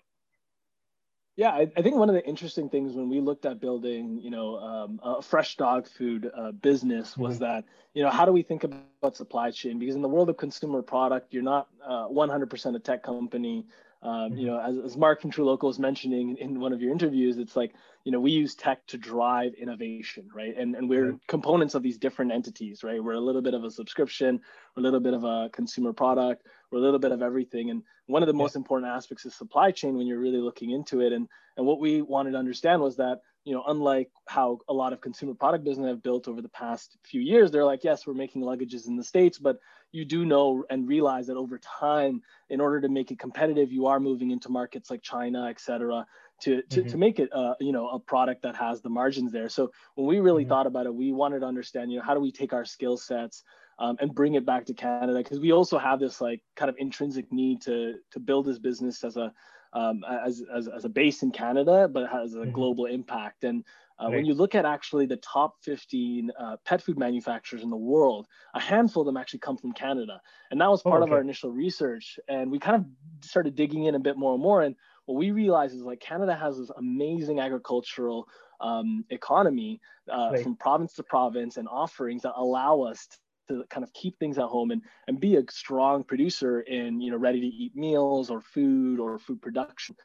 Yeah, 1.39 1.53
I, 1.53 1.71
I, 1.77 1.83
think 1.83 1.95
one 1.95 2.09
of 2.09 2.17
the 2.17 2.27
interesting 2.27 2.69
things 2.69 2.95
when 2.95 3.09
we 3.09 3.21
looked 3.21 3.47
at 3.47 3.61
building, 3.61 4.21
you 4.21 4.29
know, 4.29 4.57
um, 4.57 5.01
a 5.05 5.23
fresh 5.23 5.57
dog 5.57 5.87
food 5.87 6.29
uh, 6.37 6.51
business 6.51 7.17
was 7.17 7.37
mm-hmm. 7.37 7.45
that, 7.45 7.65
you 7.95 8.03
know, 8.03 8.11
how 8.11 8.25
do 8.25 8.33
we 8.33 8.43
think 8.43 8.65
about 8.65 9.17
supply 9.17 9.53
chain? 9.53 9.79
Because 9.79 9.95
in 9.95 10.03
the 10.03 10.09
world 10.09 10.29
of 10.31 10.37
consumer 10.37 10.83
product, 10.83 11.33
you're 11.33 11.45
not 11.45 11.69
uh, 11.87 12.09
100% 12.09 12.75
a 12.75 12.79
tech 12.81 13.05
company. 13.05 13.65
Um, 14.03 14.37
you 14.37 14.47
know, 14.47 14.61
as, 14.61 14.77
as 14.79 14.97
Mark 14.97 15.21
from 15.21 15.33
TruLocal 15.33 15.65
was 15.65 15.79
mentioning 15.79 16.37
in 16.37 16.61
one 16.61 16.73
of 16.73 16.81
your 16.81 16.93
interviews, 16.93 17.37
it's 17.39 17.57
like, 17.57 17.75
you 18.05 18.13
know, 18.13 18.21
we 18.21 18.31
use 18.31 18.55
tech 18.55 18.87
to 18.87 18.97
drive 18.97 19.55
innovation, 19.55 20.29
right? 20.33 20.57
And, 20.57 20.77
and 20.77 20.89
we're 20.89 21.19
components 21.27 21.75
of 21.75 21.83
these 21.83 21.99
different 21.99 22.31
entities, 22.31 22.85
right? 22.85 23.03
We're 23.03 23.15
a 23.15 23.21
little 23.21 23.43
bit 23.43 23.55
of 23.55 23.65
a 23.65 23.71
subscription, 23.71 24.41
we're 24.77 24.83
a 24.83 24.85
little 24.85 25.01
bit 25.01 25.15
of 25.15 25.25
a 25.25 25.51
consumer 25.53 25.93
product, 25.93 26.47
we're 26.71 26.79
a 26.79 26.83
little 26.83 27.01
bit 27.01 27.11
of 27.11 27.23
everything. 27.23 27.71
And 27.71 27.83
one 28.07 28.23
of 28.23 28.29
the 28.29 28.35
most 28.35 28.55
important 28.55 28.93
aspects 28.93 29.27
is 29.27 29.35
supply 29.35 29.73
chain 29.73 29.97
when 29.97 30.07
you're 30.07 30.21
really 30.21 30.41
looking 30.41 30.71
into 30.71 31.01
it. 31.01 31.13
And, 31.13 31.27
and 31.57 31.67
what 31.67 31.81
we 31.81 32.01
wanted 32.01 32.33
to 32.33 32.39
understand 32.39 32.81
was 32.81 32.97
that 32.97 33.21
you 33.49 33.55
know, 33.55 33.65
unlike 33.67 34.11
how 34.27 34.59
a 34.69 34.75
lot 34.75 34.93
of 34.93 35.01
consumer 35.01 35.33
product 35.33 35.65
business 35.65 35.89
have 35.89 36.03
built 36.03 36.29
over 36.29 36.43
the 36.43 36.51
past 36.51 36.99
few 37.03 37.23
years, 37.23 37.51
they're 37.51 37.65
like, 37.65 37.83
yes, 37.83 38.07
we're 38.07 38.13
making 38.13 38.43
luggages 38.43 38.87
in 38.87 38.95
the 38.95 39.03
States, 39.03 39.39
but 39.39 39.57
you 39.91 40.05
do 40.05 40.27
know 40.27 40.65
and 40.69 40.87
realize 40.87 41.27
that 41.29 41.39
over 41.39 41.59
time, 41.59 42.21
in 42.51 42.61
order 42.61 42.79
to 42.79 42.91
make 42.91 43.11
it 43.11 43.19
competitive, 43.19 43.73
you 43.73 43.87
are 43.87 44.01
moving 44.01 44.33
into 44.33 44.51
markets 44.51 44.91
like 44.91 45.01
China, 45.01 45.47
et 45.49 45.59
cetera, 45.59 46.05
to, 46.43 46.61
to, 46.65 46.81
mm-hmm. 46.81 46.91
to 46.91 46.97
make 46.99 47.19
it, 47.19 47.31
uh, 47.33 47.55
you 47.59 47.73
know, 47.73 47.89
a 47.89 47.99
product 47.99 48.43
that 48.43 48.55
has 48.55 48.83
the 48.83 48.91
margins 48.91 49.33
there. 49.33 49.49
So 49.49 49.73
when 49.95 50.07
we 50.07 50.21
really 50.21 50.43
mm-hmm. 50.43 50.51
thought 50.51 50.67
about 50.67 50.85
it, 50.85 50.95
we 50.95 51.11
wanted 51.13 51.41
to 51.41 51.47
understand, 51.47 51.91
you 51.91 51.99
know, 51.99 52.05
how 52.05 52.13
do 52.13 52.21
we 52.21 52.31
take 52.31 52.53
our 52.53 52.67
skill 52.67 52.99
sets 52.99 53.45
um, 53.79 53.97
and 53.99 54.15
bring 54.15 54.35
it 54.35 54.45
back 54.45 54.67
to 54.67 54.75
Canada? 54.75 55.15
Because 55.17 55.41
we 55.41 55.53
also 55.53 55.79
have 55.79 56.01
this 56.01 56.21
like 56.21 56.43
kind 56.55 56.69
of 56.69 56.77
intrinsic 56.77 57.33
need 57.33 57.63
to, 57.63 57.95
to 58.13 58.21
build 58.21 58.45
this 58.45 58.59
business 58.59 59.05
as 59.05 59.17
a, 59.17 59.33
um, 59.73 60.05
as, 60.09 60.43
as, 60.55 60.69
as, 60.69 60.85
a 60.85 60.89
base 60.89 61.23
in 61.23 61.31
Canada, 61.31 61.89
but 61.89 62.05
it 62.05 62.11
has 62.11 62.35
a 62.35 62.39
mm-hmm. 62.39 62.53
global 62.53 62.87
impact. 62.87 63.45
And 63.45 63.65
uh, 64.01 64.05
right. 64.05 64.17
when 64.17 64.25
you 64.25 64.35
look 64.35 64.55
at 64.55 64.65
actually 64.65 65.07
the 65.07 65.17
top 65.17 65.57
15 65.63 66.31
uh, 66.39 66.57
pet 66.65 66.83
food 66.83 66.99
manufacturers 66.99 67.63
in 67.63 67.71
the 67.71 67.77
world, 67.77 68.27
a 68.55 68.61
handful 68.61 69.03
of 69.03 69.07
them 69.07 69.17
actually 69.17 69.41
come 69.41 69.57
from 69.57 69.73
Canada. 69.73 70.21
And 70.51 70.61
that 70.61 70.71
was 70.71 70.83
part 70.83 71.01
oh, 71.01 71.03
okay. 71.03 71.11
of 71.11 71.15
our 71.15 71.21
initial 71.21 71.51
research. 71.51 72.19
And 72.29 72.51
we 72.51 72.59
kind 72.59 72.77
of 72.77 73.27
started 73.27 73.55
digging 73.55 73.85
in 73.85 73.95
a 73.95 74.01
bit 74.01 74.17
more 74.17 74.35
and 74.35 74.43
more. 74.43 74.63
And 74.63 74.75
what 75.07 75.17
we 75.17 75.31
realized 75.31 75.75
is 75.75 75.83
like 75.83 76.01
Canada 76.01 76.35
has 76.35 76.59
this 76.59 76.71
amazing 76.77 77.41
agricultural 77.41 78.29
um, 78.61 79.05
economy 79.11 79.81
uh, 80.11 80.31
right. 80.33 80.43
from 80.43 80.57
province 80.57 80.95
to 80.95 81.03
province 81.03 81.57
and 81.57 81.69
offerings 81.69 82.23
that 82.23 82.33
allow 82.37 82.83
us 82.83 83.07
to 83.49 83.65
kind 83.71 83.85
of 83.85 83.93
keep 83.93 84.19
things 84.19 84.39
at 84.39 84.45
home 84.45 84.71
and 84.71 84.83
and 85.07 85.21
be 85.21 85.37
a 85.37 85.43
strong 85.51 86.05
producer 86.05 86.61
in 86.61 87.01
you 87.01 87.11
know 87.11 87.17
ready 87.17 87.41
to 87.41 87.47
eat 87.47 87.75
meals 87.75 88.31
or 88.31 88.41
food 88.41 89.01
or 89.01 89.19
food 89.19 89.41
production 89.43 89.97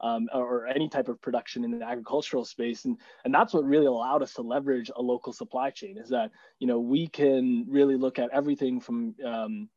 um, 0.00 0.28
or 0.32 0.66
any 0.66 0.88
type 0.88 1.08
of 1.08 1.20
production 1.20 1.64
in 1.64 1.78
the 1.78 1.84
agricultural 1.84 2.44
space. 2.44 2.84
And 2.84 2.96
and 3.24 3.34
that's 3.34 3.52
what 3.54 3.64
really 3.64 3.86
allowed 3.86 4.22
us 4.22 4.34
to 4.34 4.42
leverage 4.42 4.90
a 4.96 5.02
local 5.02 5.32
supply 5.32 5.70
chain 5.70 5.98
is 5.98 6.08
that 6.10 6.30
you 6.58 6.66
know 6.66 6.78
we 6.78 7.08
can 7.08 7.66
really 7.68 7.96
look 7.96 8.18
at 8.18 8.30
everything 8.32 8.80
from 8.80 9.14
um, 9.24 9.68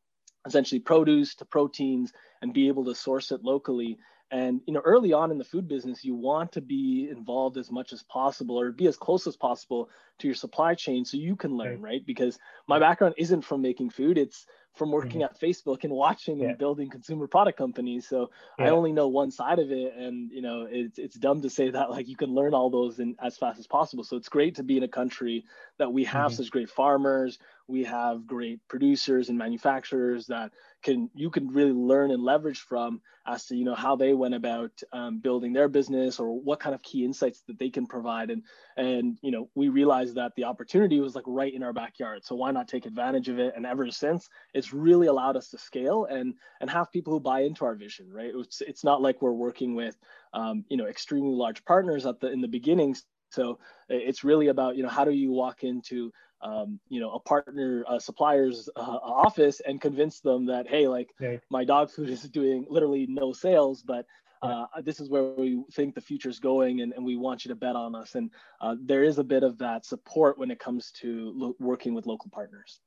essentially 0.46 0.80
produce 0.80 1.34
to 1.36 1.44
proteins 1.44 2.12
and 2.40 2.52
be 2.52 2.68
able 2.68 2.84
to 2.84 2.94
source 2.94 3.30
it 3.30 3.44
locally 3.44 3.96
and 4.32 4.62
you 4.66 4.72
know, 4.72 4.80
early 4.80 5.12
on 5.12 5.30
in 5.30 5.38
the 5.38 5.44
food 5.44 5.68
business, 5.68 6.04
you 6.04 6.14
want 6.16 6.52
to 6.52 6.62
be 6.62 7.08
involved 7.10 7.58
as 7.58 7.70
much 7.70 7.92
as 7.92 8.02
possible 8.02 8.58
or 8.58 8.72
be 8.72 8.86
as 8.88 8.96
close 8.96 9.26
as 9.26 9.36
possible 9.36 9.90
to 10.18 10.26
your 10.26 10.34
supply 10.34 10.74
chain 10.74 11.04
so 11.04 11.18
you 11.18 11.36
can 11.36 11.56
learn, 11.56 11.82
right? 11.82 12.04
Because 12.06 12.38
my 12.66 12.78
background 12.78 13.14
isn't 13.18 13.42
from 13.42 13.62
making 13.62 13.90
food; 13.90 14.18
it's 14.18 14.46
from 14.74 14.90
working 14.90 15.20
mm-hmm. 15.20 15.34
at 15.34 15.40
Facebook 15.40 15.84
and 15.84 15.92
watching 15.92 16.38
yeah. 16.38 16.48
and 16.48 16.58
building 16.58 16.88
consumer 16.88 17.26
product 17.26 17.58
companies. 17.58 18.08
So 18.08 18.30
yeah. 18.58 18.66
I 18.66 18.68
only 18.70 18.92
know 18.92 19.08
one 19.08 19.30
side 19.30 19.58
of 19.58 19.70
it, 19.70 19.94
and 19.96 20.30
you 20.30 20.42
know, 20.42 20.66
it's 20.70 20.98
it's 20.98 21.16
dumb 21.16 21.42
to 21.42 21.50
say 21.50 21.70
that 21.70 21.90
like 21.90 22.08
you 22.08 22.16
can 22.16 22.30
learn 22.30 22.54
all 22.54 22.70
those 22.70 22.98
in 22.98 23.16
as 23.22 23.36
fast 23.36 23.58
as 23.58 23.66
possible. 23.66 24.04
So 24.04 24.16
it's 24.16 24.28
great 24.28 24.56
to 24.56 24.62
be 24.62 24.76
in 24.76 24.82
a 24.82 24.88
country 24.88 25.44
that 25.78 25.92
we 25.92 26.04
have 26.04 26.32
mm-hmm. 26.32 26.42
such 26.42 26.50
great 26.50 26.70
farmers, 26.70 27.38
we 27.68 27.84
have 27.84 28.26
great 28.26 28.60
producers 28.68 29.28
and 29.28 29.38
manufacturers 29.38 30.26
that 30.26 30.52
can 30.82 31.08
you 31.14 31.30
can 31.30 31.48
really 31.48 31.72
learn 31.72 32.10
and 32.10 32.22
leverage 32.22 32.60
from 32.60 33.00
as 33.26 33.46
to 33.46 33.56
you 33.56 33.64
know 33.64 33.74
how 33.74 33.94
they 33.94 34.12
went 34.14 34.34
about 34.34 34.70
um, 34.92 35.18
building 35.18 35.52
their 35.52 35.68
business 35.68 36.18
or 36.18 36.38
what 36.38 36.60
kind 36.60 36.74
of 36.74 36.82
key 36.82 37.04
insights 37.04 37.42
that 37.46 37.58
they 37.58 37.70
can 37.70 37.86
provide 37.86 38.30
and 38.30 38.42
and 38.76 39.18
you 39.22 39.30
know 39.30 39.48
we 39.54 39.68
realized 39.68 40.16
that 40.16 40.32
the 40.36 40.44
opportunity 40.44 41.00
was 41.00 41.14
like 41.14 41.24
right 41.26 41.54
in 41.54 41.62
our 41.62 41.72
backyard 41.72 42.24
so 42.24 42.34
why 42.34 42.50
not 42.50 42.68
take 42.68 42.84
advantage 42.84 43.28
of 43.28 43.38
it 43.38 43.54
and 43.56 43.64
ever 43.64 43.90
since 43.90 44.28
it's 44.62 44.72
really 44.72 45.08
allowed 45.08 45.36
us 45.36 45.48
to 45.48 45.58
scale 45.58 46.04
and 46.04 46.34
and 46.60 46.70
have 46.70 46.92
people 46.92 47.12
who 47.12 47.18
buy 47.18 47.40
into 47.40 47.64
our 47.64 47.74
vision 47.74 48.06
right? 48.12 48.32
It's 48.34 48.60
it's 48.60 48.84
not 48.84 49.02
like 49.02 49.20
we're 49.20 49.32
working 49.32 49.74
with 49.74 49.96
um, 50.32 50.64
you 50.68 50.76
know 50.76 50.86
extremely 50.86 51.34
large 51.34 51.64
partners 51.64 52.06
at 52.06 52.20
the 52.20 52.30
in 52.30 52.40
the 52.40 52.48
beginnings 52.48 53.04
so 53.30 53.58
it's 53.88 54.22
really 54.22 54.48
about 54.48 54.76
you 54.76 54.84
know 54.84 54.88
how 54.88 55.04
do 55.04 55.10
you 55.10 55.32
walk 55.32 55.64
into 55.64 56.12
um, 56.42 56.78
you 56.88 57.00
know 57.00 57.10
a 57.10 57.20
partner 57.20 57.84
a 57.88 57.98
supplier's 58.00 58.68
uh, 58.76 58.98
office 59.26 59.60
and 59.66 59.80
convince 59.80 60.20
them 60.20 60.46
that 60.46 60.68
hey 60.68 60.86
like 60.86 61.10
right. 61.20 61.40
my 61.50 61.64
dog 61.64 61.90
food 61.90 62.08
is 62.08 62.22
doing 62.22 62.64
literally 62.68 63.06
no 63.08 63.32
sales 63.32 63.82
but 63.82 64.06
uh, 64.42 64.66
this 64.82 64.98
is 64.98 65.08
where 65.08 65.22
we 65.22 65.62
think 65.72 65.94
the 65.94 66.00
future 66.00 66.28
is 66.28 66.40
going 66.40 66.80
and, 66.80 66.92
and 66.94 67.04
we 67.04 67.16
want 67.16 67.44
you 67.44 67.48
to 67.48 67.54
bet 67.54 67.76
on 67.76 67.94
us. 67.94 68.16
And 68.16 68.28
uh, 68.60 68.74
there 68.82 69.04
is 69.04 69.18
a 69.18 69.22
bit 69.22 69.44
of 69.44 69.56
that 69.58 69.86
support 69.86 70.36
when 70.36 70.50
it 70.50 70.58
comes 70.58 70.90
to 71.00 71.32
lo- 71.32 71.56
working 71.60 71.94
with 71.94 72.06
local 72.06 72.28
partners 72.28 72.80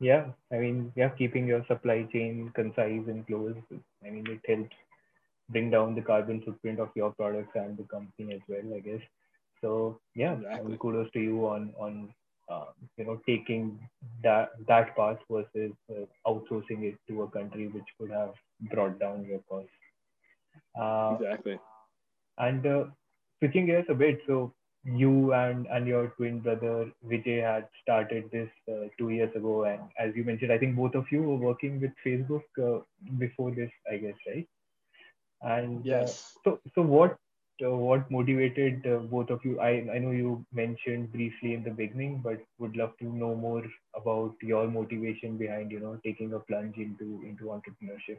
yeah 0.00 0.26
i 0.52 0.56
mean 0.56 0.92
yeah 0.96 1.08
keeping 1.18 1.46
your 1.46 1.64
supply 1.66 2.06
chain 2.12 2.50
concise 2.54 3.06
and 3.08 3.26
close 3.26 3.54
i 4.06 4.10
mean 4.10 4.26
it 4.28 4.40
helps 4.46 4.76
bring 5.50 5.70
down 5.70 5.94
the 5.94 6.02
carbon 6.02 6.40
footprint 6.44 6.78
of 6.78 6.90
your 6.94 7.10
products 7.12 7.54
and 7.54 7.76
the 7.76 7.84
company 7.84 8.34
as 8.34 8.40
well 8.48 8.74
i 8.76 8.80
guess 8.80 9.00
so 9.60 9.98
yeah 10.14 10.34
exactly. 10.34 10.76
Kudos 10.80 11.10
to 11.12 11.20
you 11.20 11.46
on 11.46 11.72
on 11.78 12.14
uh, 12.48 12.66
you 12.96 13.04
know 13.04 13.20
taking 13.26 13.78
that 14.22 14.50
that 14.66 14.96
path 14.96 15.18
versus 15.30 15.72
uh, 15.90 16.04
outsourcing 16.26 16.82
it 16.90 16.96
to 17.08 17.22
a 17.22 17.30
country 17.30 17.68
which 17.68 17.90
could 17.98 18.10
have 18.10 18.32
brought 18.70 18.98
down 18.98 19.24
your 19.24 19.40
costs. 19.48 19.70
Uh, 20.80 21.16
exactly. 21.20 21.58
And 22.38 22.66
uh, 22.66 22.84
switching 23.38 23.66
gears 23.66 23.84
a 23.88 23.94
bit, 23.94 24.20
so 24.26 24.52
you 24.84 25.32
and 25.34 25.66
and 25.66 25.86
your 25.86 26.08
twin 26.16 26.40
brother 26.40 26.90
Vijay 27.06 27.42
had 27.42 27.68
started 27.82 28.30
this 28.32 28.50
uh, 28.70 28.88
two 28.98 29.10
years 29.10 29.34
ago, 29.34 29.64
and 29.64 29.80
as 29.98 30.14
you 30.16 30.24
mentioned, 30.24 30.52
I 30.52 30.58
think 30.58 30.76
both 30.76 30.94
of 30.94 31.10
you 31.10 31.22
were 31.22 31.36
working 31.36 31.80
with 31.80 31.92
Facebook 32.04 32.44
uh, 32.62 32.82
before 33.18 33.50
this, 33.50 33.70
I 33.90 33.96
guess, 33.96 34.14
right? 34.26 34.48
And 35.42 35.84
yes. 35.84 36.36
so 36.44 36.60
so 36.74 36.82
what 36.82 37.18
uh, 37.64 37.70
what 37.70 38.10
motivated 38.10 38.86
uh, 38.86 38.98
both 38.98 39.30
of 39.30 39.44
you? 39.44 39.60
I, 39.60 39.86
I 39.92 39.98
know 39.98 40.12
you 40.12 40.44
mentioned 40.52 41.12
briefly 41.12 41.54
in 41.54 41.64
the 41.64 41.70
beginning, 41.70 42.20
but 42.22 42.40
would 42.58 42.76
love 42.76 42.96
to 42.98 43.04
know 43.04 43.34
more 43.34 43.64
about 43.94 44.34
your 44.42 44.68
motivation 44.68 45.36
behind 45.36 45.70
you 45.70 45.80
know 45.80 45.98
taking 46.04 46.32
a 46.34 46.38
plunge 46.40 46.76
into 46.76 47.22
into 47.26 47.44
entrepreneurship. 47.44 48.18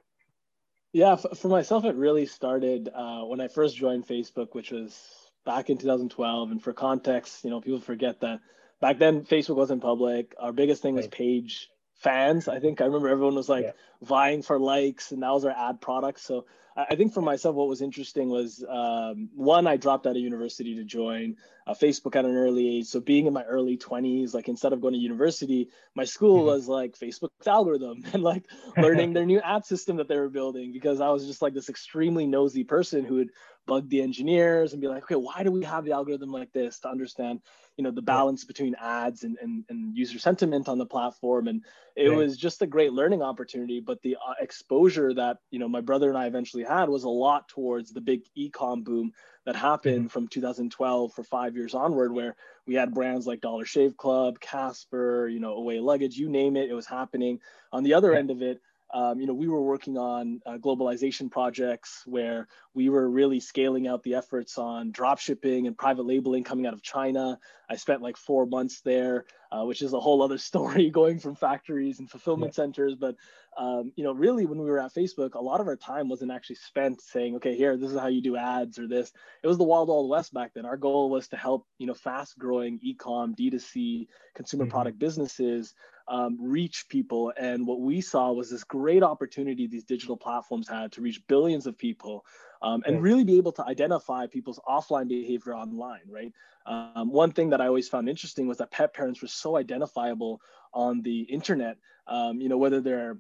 Yeah, 0.92 1.16
for, 1.16 1.36
for 1.36 1.48
myself, 1.50 1.86
it 1.86 1.96
really 1.96 2.26
started 2.26 2.90
uh, 2.94 3.22
when 3.22 3.40
I 3.40 3.48
first 3.48 3.78
joined 3.78 4.08
Facebook, 4.08 4.54
which 4.54 4.72
was 4.72 5.29
back 5.46 5.70
in 5.70 5.78
2012. 5.78 6.52
And 6.52 6.62
for 6.62 6.74
context, 6.74 7.44
you 7.44 7.50
know, 7.50 7.62
people 7.62 7.80
forget 7.80 8.22
that 8.22 8.40
back 8.82 9.00
then 9.00 9.24
Facebook 9.24 9.56
wasn't 9.56 9.82
public. 9.82 10.36
Our 10.40 10.52
biggest 10.52 10.82
thing 10.82 10.96
was 10.96 11.08
page 11.08 11.70
fans. 11.96 12.48
I 12.48 12.60
think 12.60 12.82
I 12.82 12.86
remember 12.86 13.10
everyone 13.10 13.36
was 13.36 13.50
like 13.50 13.66
yeah. 13.66 13.72
vying 14.02 14.42
for 14.42 14.60
likes, 14.60 15.12
and 15.12 15.24
that 15.24 15.32
was 15.32 15.46
our 15.46 15.52
ad 15.52 15.82
product. 15.82 16.20
So 16.22 16.46
I 16.76 16.96
think 16.96 17.14
for 17.14 17.22
myself, 17.22 17.56
what 17.56 17.68
was 17.68 17.82
interesting 17.82 18.30
was 18.30 18.64
um, 18.68 19.30
one, 19.36 19.68
I 19.68 19.76
dropped 19.76 20.08
out 20.08 20.16
of 20.16 20.22
university 20.22 20.76
to 20.76 20.84
join 20.86 21.36
uh, 21.68 21.74
Facebook 21.74 22.16
at 22.16 22.24
an 22.24 22.36
early 22.36 22.78
age. 22.78 22.86
So 22.86 23.02
being 23.02 23.26
in 23.26 23.34
my 23.34 23.44
early 23.44 23.78
20s, 23.78 24.34
like 24.34 24.48
instead 24.48 24.72
of 24.72 24.80
going 24.80 24.94
to 24.94 25.00
university, 25.00 25.70
my 25.94 26.06
school 26.06 26.38
mm-hmm. 26.38 26.48
was 26.48 26.68
like 26.70 26.98
Facebook's 26.98 27.48
algorithm 27.48 28.06
and 28.14 28.24
like 28.24 28.46
learning 28.78 29.14
their 29.14 29.26
new 29.26 29.42
ad 29.42 29.66
system 29.66 29.98
that 29.98 30.08
they 30.08 30.18
were 30.18 30.30
building 30.30 30.72
because 30.72 31.02
I 31.02 31.10
was 31.10 31.26
just 31.28 31.42
like 31.42 31.54
this 31.54 31.70
extremely 31.70 32.28
nosy 32.28 32.64
person 32.64 33.04
who 33.04 33.16
would 33.16 33.32
bug 33.70 33.88
the 33.90 34.02
engineers 34.02 34.74
and 34.74 34.82
be 34.82 34.88
like, 34.88 35.04
okay, 35.04 35.16
why 35.16 35.44
do 35.44 35.52
we 35.52 35.64
have 35.64 35.86
the 35.86 35.92
algorithm 35.92 36.32
like 36.32 36.52
this 36.52 36.80
to 36.80 36.90
understand, 36.90 37.40
you 37.78 37.84
know, 37.84 37.92
the 37.92 38.02
balance 38.02 38.44
between 38.44 38.76
ads 38.76 39.24
and, 39.24 39.38
and, 39.42 39.64
and 39.70 39.96
user 39.96 40.18
sentiment 40.18 40.68
on 40.68 40.80
the 40.80 40.86
platform. 40.86 41.48
And 41.48 41.64
it 41.96 42.10
was 42.10 42.36
just 42.36 42.64
a 42.64 42.68
great 42.68 42.94
learning 42.94 43.22
opportunity. 43.22 43.80
But 43.80 44.02
the 44.02 44.16
uh, 44.16 44.34
exposure 44.40 45.14
that, 45.14 45.38
you 45.52 45.60
know, 45.60 45.70
my 45.70 45.82
brother 45.82 46.10
and 46.10 46.18
I 46.18 46.26
eventually 46.26 46.64
had 46.64 46.90
was 46.90 47.04
a 47.04 47.10
lot 47.10 47.48
towards 47.48 47.94
the 47.94 48.02
big 48.02 48.22
e-com 48.36 48.84
boom 48.84 49.14
that 49.46 49.56
happened 49.56 50.00
mm-hmm. 50.00 50.08
from 50.08 50.28
2012 50.28 51.14
for 51.14 51.24
five 51.24 51.56
years 51.56 51.76
onward, 51.76 52.12
where 52.12 52.36
we 52.66 52.74
had 52.74 52.94
brands 52.94 53.28
like 53.28 53.40
Dollar 53.40 53.66
Shave 53.66 53.96
Club, 53.96 54.40
Casper, 54.40 55.28
you 55.28 55.40
know, 55.40 55.54
Away 55.54 55.80
Luggage, 55.80 56.18
you 56.18 56.28
name 56.28 56.58
it, 56.58 56.70
it 56.70 56.74
was 56.74 56.88
happening. 56.88 57.40
On 57.72 57.84
the 57.84 57.94
other 57.94 58.14
end 58.14 58.32
of 58.32 58.42
it, 58.42 58.62
um, 58.94 59.20
you 59.20 59.28
know, 59.28 59.34
we 59.34 59.48
were 59.48 59.62
working 59.62 59.98
on 59.98 60.42
uh, 60.46 60.58
globalization 60.58 61.30
projects 61.30 62.04
where 62.06 62.48
we 62.74 62.90
were 62.90 63.10
really 63.10 63.40
scaling 63.40 63.88
out 63.88 64.04
the 64.04 64.16
efforts 64.16 64.58
on 64.58 64.92
drop 64.92 65.20
shipping 65.20 65.68
and 65.68 65.78
private 65.78 66.06
labeling 66.06 66.44
coming 66.44 66.66
out 66.66 66.74
of 66.74 66.82
China. 66.82 67.40
I 67.70 67.76
spent 67.76 68.02
like 68.02 68.18
four 68.18 68.46
months 68.46 68.82
there 68.82 69.26
uh, 69.52 69.64
which 69.64 69.82
is 69.82 69.94
a 69.94 70.00
whole 70.00 70.22
other 70.22 70.38
story 70.50 70.90
going 70.90 71.20
from 71.20 71.36
factories 71.36 72.00
and 72.00 72.10
fulfillment 72.10 72.52
yeah. 72.52 72.64
centers. 72.64 72.96
But 72.96 73.16
um, 73.58 73.92
you 73.96 74.04
know, 74.04 74.14
really, 74.14 74.46
when 74.46 74.60
we 74.60 74.70
were 74.70 74.80
at 74.80 74.94
Facebook, 74.94 75.34
a 75.34 75.42
lot 75.42 75.60
of 75.60 75.68
our 75.68 75.76
time 75.76 76.08
wasn't 76.08 76.32
actually 76.32 76.58
spent 76.58 77.02
saying, 77.02 77.36
"Okay, 77.36 77.56
here, 77.56 77.76
this 77.76 77.92
is 77.92 78.00
how 78.00 78.08
you 78.08 78.22
do 78.22 78.38
ads" 78.38 78.80
or 78.80 78.88
this. 78.88 79.12
It 79.44 79.48
was 79.48 79.58
the 79.58 79.64
wild, 79.64 79.90
wild 79.90 80.10
west 80.10 80.34
back 80.34 80.54
then. 80.54 80.66
Our 80.66 80.78
goal 80.78 81.10
was 81.10 81.28
to 81.30 81.38
help 81.38 81.66
you 81.78 81.88
know 81.88 81.94
fast-growing 81.94 82.80
e-com, 82.82 83.36
D2C, 83.36 84.08
consumer 84.36 84.66
mm-hmm. 84.66 84.72
product 84.72 85.00
businesses 85.00 85.74
um, 86.10 86.38
reach 86.40 86.88
people. 86.90 87.32
And 87.38 87.66
what 87.66 87.80
we 87.80 88.02
saw 88.02 88.32
was 88.32 88.50
this 88.50 88.64
great 88.64 89.04
opportunity 89.04 89.68
these 89.68 89.84
digital 89.84 90.18
platforms 90.18 90.68
had 90.68 90.92
to 90.94 91.02
reach 91.02 91.26
billions 91.28 91.68
of 91.68 91.78
people 91.78 92.26
um, 92.62 92.84
and 92.86 93.02
really 93.02 93.24
be 93.24 93.38
able 93.38 93.52
to 93.54 93.66
identify 93.66 94.28
people's 94.28 94.60
offline 94.68 95.08
behavior 95.08 95.56
online, 95.56 96.02
right? 96.10 96.34
Um, 96.66 97.12
one 97.12 97.32
thing 97.32 97.52
that 97.52 97.62
I 97.62 97.68
always 97.68 97.88
found 97.88 98.10
interesting 98.10 98.48
was 98.48 98.58
that 98.58 98.72
pet 98.72 98.94
parents 98.94 99.22
were 99.22 99.28
so 99.28 99.56
identifiable 99.56 100.42
on 100.74 101.02
the 101.02 101.22
internet. 101.22 101.78
Um, 102.08 102.42
you 102.42 102.50
know, 102.50 102.58
whether 102.58 102.82
they're 102.82 103.20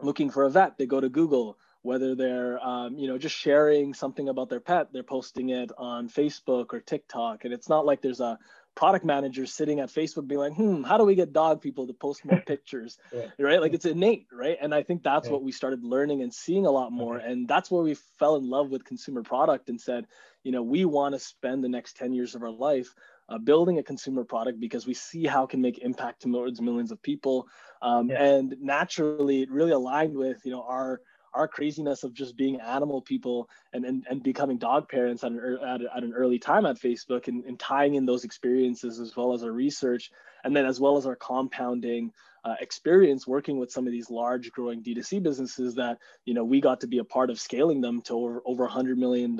looking 0.00 0.30
for 0.30 0.44
a 0.44 0.50
vet, 0.50 0.76
they 0.76 0.86
go 0.86 1.00
to 1.00 1.08
Google. 1.08 1.58
Whether 1.82 2.16
they're, 2.16 2.58
um, 2.66 2.98
you 2.98 3.06
know, 3.06 3.16
just 3.16 3.36
sharing 3.36 3.94
something 3.94 4.28
about 4.28 4.48
their 4.50 4.58
pet, 4.58 4.92
they're 4.92 5.04
posting 5.04 5.50
it 5.50 5.70
on 5.78 6.08
Facebook 6.08 6.72
or 6.72 6.80
TikTok. 6.80 7.44
And 7.44 7.54
it's 7.54 7.68
not 7.68 7.86
like 7.86 8.02
there's 8.02 8.18
a 8.18 8.40
product 8.76 9.04
managers 9.04 9.52
sitting 9.52 9.80
at 9.80 9.88
Facebook 9.88 10.28
being 10.28 10.38
like, 10.38 10.54
hmm, 10.54 10.82
how 10.82 10.98
do 10.98 11.04
we 11.04 11.14
get 11.16 11.32
dog 11.32 11.60
people 11.60 11.86
to 11.86 11.92
post 11.94 12.24
more 12.24 12.40
pictures? 12.46 12.98
yeah. 13.12 13.26
Right? 13.40 13.60
Like 13.60 13.72
it's 13.72 13.86
innate, 13.86 14.26
right? 14.30 14.56
And 14.60 14.72
I 14.74 14.82
think 14.82 15.02
that's 15.02 15.26
yeah. 15.26 15.32
what 15.32 15.42
we 15.42 15.50
started 15.50 15.82
learning 15.82 16.22
and 16.22 16.32
seeing 16.32 16.66
a 16.66 16.70
lot 16.70 16.92
more. 16.92 17.16
Okay. 17.16 17.32
And 17.32 17.48
that's 17.48 17.70
where 17.70 17.82
we 17.82 17.94
fell 18.18 18.36
in 18.36 18.48
love 18.48 18.70
with 18.70 18.84
consumer 18.84 19.22
product 19.22 19.70
and 19.70 19.80
said, 19.80 20.06
you 20.44 20.52
know, 20.52 20.62
we 20.62 20.84
want 20.84 21.14
to 21.14 21.18
spend 21.18 21.64
the 21.64 21.68
next 21.68 21.96
10 21.96 22.12
years 22.12 22.36
of 22.36 22.42
our 22.42 22.50
life 22.50 22.94
uh, 23.28 23.38
building 23.38 23.78
a 23.78 23.82
consumer 23.82 24.22
product 24.22 24.60
because 24.60 24.86
we 24.86 24.94
see 24.94 25.24
how 25.24 25.44
it 25.44 25.50
can 25.50 25.60
make 25.60 25.78
impact 25.78 26.22
towards 26.22 26.60
millions 26.60 26.92
of 26.92 27.02
people. 27.02 27.48
Um, 27.82 28.10
yeah. 28.10 28.22
And 28.22 28.54
naturally, 28.60 29.42
it 29.42 29.50
really 29.50 29.72
aligned 29.72 30.14
with, 30.14 30.42
you 30.44 30.52
know, 30.52 30.62
our 30.62 31.00
our 31.36 31.46
craziness 31.46 32.02
of 32.02 32.14
just 32.14 32.36
being 32.36 32.60
animal 32.60 33.00
people 33.00 33.48
and, 33.72 33.84
and, 33.84 34.06
and 34.08 34.22
becoming 34.22 34.58
dog 34.58 34.88
parents 34.88 35.22
at 35.22 35.32
an, 35.32 35.58
at, 35.64 35.80
at 35.82 36.02
an 36.02 36.12
early 36.14 36.38
time 36.38 36.66
at 36.66 36.80
Facebook 36.80 37.28
and, 37.28 37.44
and 37.44 37.58
tying 37.58 37.94
in 37.94 38.06
those 38.06 38.24
experiences 38.24 38.98
as 38.98 39.14
well 39.14 39.32
as 39.34 39.42
our 39.44 39.52
research 39.52 40.10
and 40.44 40.56
then 40.56 40.64
as 40.64 40.80
well 40.80 40.96
as 40.96 41.06
our 41.06 41.16
compounding 41.16 42.12
uh, 42.44 42.54
experience 42.60 43.26
working 43.26 43.58
with 43.58 43.72
some 43.72 43.86
of 43.86 43.92
these 43.92 44.10
large 44.10 44.52
growing 44.52 44.82
D2C 44.82 45.22
businesses 45.22 45.74
that, 45.74 45.98
you 46.24 46.32
know, 46.32 46.44
we 46.44 46.60
got 46.60 46.80
to 46.80 46.86
be 46.86 46.98
a 46.98 47.04
part 47.04 47.28
of 47.28 47.40
scaling 47.40 47.80
them 47.80 48.00
to 48.02 48.14
over, 48.14 48.42
over 48.46 48.68
$100 48.68 48.96
million 48.96 49.38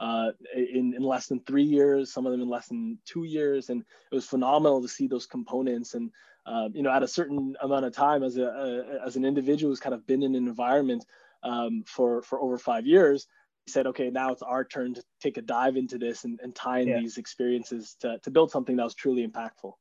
uh, 0.00 0.30
in, 0.54 0.94
in 0.94 1.02
less 1.02 1.28
than 1.28 1.40
three 1.40 1.62
years, 1.62 2.12
some 2.12 2.26
of 2.26 2.32
them 2.32 2.40
in 2.40 2.48
less 2.48 2.66
than 2.66 2.98
two 3.04 3.24
years. 3.24 3.70
And 3.70 3.84
it 4.10 4.14
was 4.14 4.26
phenomenal 4.26 4.82
to 4.82 4.88
see 4.88 5.06
those 5.06 5.26
components 5.26 5.94
and 5.94 6.10
um, 6.46 6.72
you 6.74 6.82
know, 6.82 6.90
at 6.90 7.02
a 7.02 7.08
certain 7.08 7.54
amount 7.60 7.84
of 7.84 7.92
time 7.92 8.22
as 8.22 8.36
a, 8.36 8.44
a, 8.44 9.06
as 9.06 9.16
an 9.16 9.24
individual 9.24 9.70
who's 9.70 9.80
kind 9.80 9.94
of 9.94 10.06
been 10.06 10.22
in 10.22 10.34
an 10.34 10.46
environment 10.46 11.04
um, 11.42 11.84
for 11.86 12.22
for 12.22 12.40
over 12.40 12.56
five 12.56 12.86
years, 12.86 13.26
said, 13.68 13.86
okay, 13.86 14.10
now 14.10 14.32
it's 14.32 14.42
our 14.42 14.64
turn 14.64 14.94
to 14.94 15.02
take 15.20 15.36
a 15.36 15.42
dive 15.42 15.76
into 15.76 15.98
this 15.98 16.24
and, 16.24 16.38
and 16.42 16.54
tie 16.54 16.80
in 16.80 16.88
yeah. 16.88 17.00
these 17.00 17.18
experiences 17.18 17.96
to, 18.00 18.18
to 18.22 18.30
build 18.30 18.50
something 18.50 18.76
that 18.76 18.84
was 18.84 18.94
truly 18.94 19.26
impactful. 19.26 19.72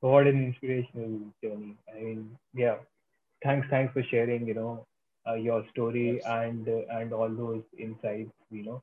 What 0.00 0.26
an 0.26 0.44
inspirational 0.44 1.20
journey. 1.42 1.76
I 1.92 2.00
mean, 2.00 2.36
yeah, 2.54 2.76
thanks, 3.42 3.66
thanks 3.70 3.92
for 3.92 4.02
sharing, 4.04 4.46
you 4.46 4.54
know, 4.54 4.86
uh, 5.28 5.34
your 5.34 5.64
story 5.70 6.16
yes. 6.16 6.24
and 6.26 6.68
uh, 6.68 6.98
and 6.98 7.12
all 7.12 7.28
those 7.28 7.62
insights, 7.76 8.30
you 8.50 8.62
know. 8.62 8.82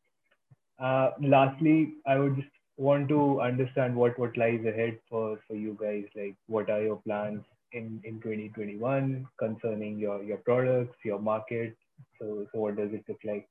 Uh, 0.80 1.12
lastly, 1.22 1.94
I 2.06 2.18
would 2.18 2.36
just 2.36 2.50
want 2.78 3.08
to 3.08 3.40
understand 3.42 3.96
what 3.96 4.18
what 4.18 4.36
lies 4.38 4.66
ahead 4.66 4.98
for 5.10 5.40
for 5.48 5.56
you 5.56 5.78
guys 5.80 6.06
like 6.16 6.36
what 6.48 6.70
are 6.70 6.82
your 6.82 6.98
plans 7.08 7.44
in 7.72 8.02
in 8.04 8.20
2021 8.22 9.28
concerning 9.38 9.98
your 10.00 10.24
your 10.24 10.38
products 10.38 10.98
your 11.04 11.20
market 11.20 11.76
so 12.20 12.48
so 12.52 12.60
what 12.60 12.76
does 12.76 12.92
it 12.92 13.04
look 13.08 13.20
like 13.24 13.48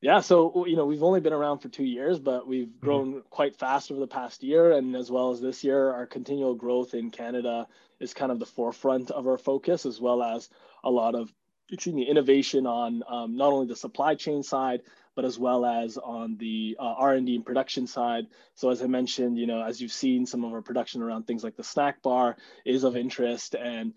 yeah 0.00 0.20
so 0.20 0.66
you 0.66 0.76
know 0.76 0.86
we've 0.86 1.04
only 1.04 1.20
been 1.20 1.32
around 1.32 1.58
for 1.58 1.68
two 1.68 1.84
years 1.84 2.18
but 2.18 2.48
we've 2.48 2.66
mm-hmm. 2.66 2.86
grown 2.86 3.08
mm-hmm. 3.10 3.28
quite 3.30 3.56
fast 3.56 3.92
over 3.92 4.00
the 4.00 4.06
past 4.06 4.42
year 4.42 4.72
and 4.72 4.96
as 4.96 5.10
well 5.10 5.30
as 5.30 5.40
this 5.40 5.62
year 5.62 5.92
our 5.92 6.06
continual 6.06 6.54
growth 6.54 6.94
in 6.94 7.10
canada 7.10 7.66
is 8.00 8.12
kind 8.12 8.32
of 8.32 8.40
the 8.40 8.46
forefront 8.46 9.10
of 9.12 9.26
our 9.28 9.38
focus 9.38 9.86
as 9.86 10.00
well 10.00 10.22
as 10.22 10.48
a 10.82 10.90
lot 10.90 11.14
of 11.14 11.32
excuse 11.70 11.94
me 11.94 12.08
innovation 12.08 12.66
on 12.66 13.02
um, 13.08 13.36
not 13.36 13.52
only 13.52 13.66
the 13.66 13.76
supply 13.76 14.14
chain 14.14 14.42
side 14.42 14.82
but 15.18 15.24
as 15.24 15.36
well 15.36 15.66
as 15.66 15.98
on 15.98 16.36
the 16.36 16.76
uh, 16.78 16.94
R&D 16.96 17.34
and 17.34 17.44
production 17.44 17.88
side. 17.88 18.28
So 18.54 18.70
as 18.70 18.82
I 18.82 18.86
mentioned, 18.86 19.36
you 19.36 19.48
know, 19.48 19.60
as 19.64 19.80
you've 19.80 19.90
seen, 19.90 20.24
some 20.24 20.44
of 20.44 20.52
our 20.52 20.62
production 20.62 21.02
around 21.02 21.26
things 21.26 21.42
like 21.42 21.56
the 21.56 21.64
snack 21.64 22.00
bar 22.02 22.36
is 22.64 22.84
of 22.84 22.96
interest. 22.96 23.56
And 23.56 23.94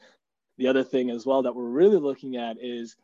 the 0.58 0.68
other 0.68 0.84
thing 0.84 1.12
as 1.12 1.24
well 1.24 1.44
that 1.44 1.56
we're 1.56 1.70
really 1.70 1.98
looking 1.98 2.38
at 2.38 2.58
is 2.60 2.96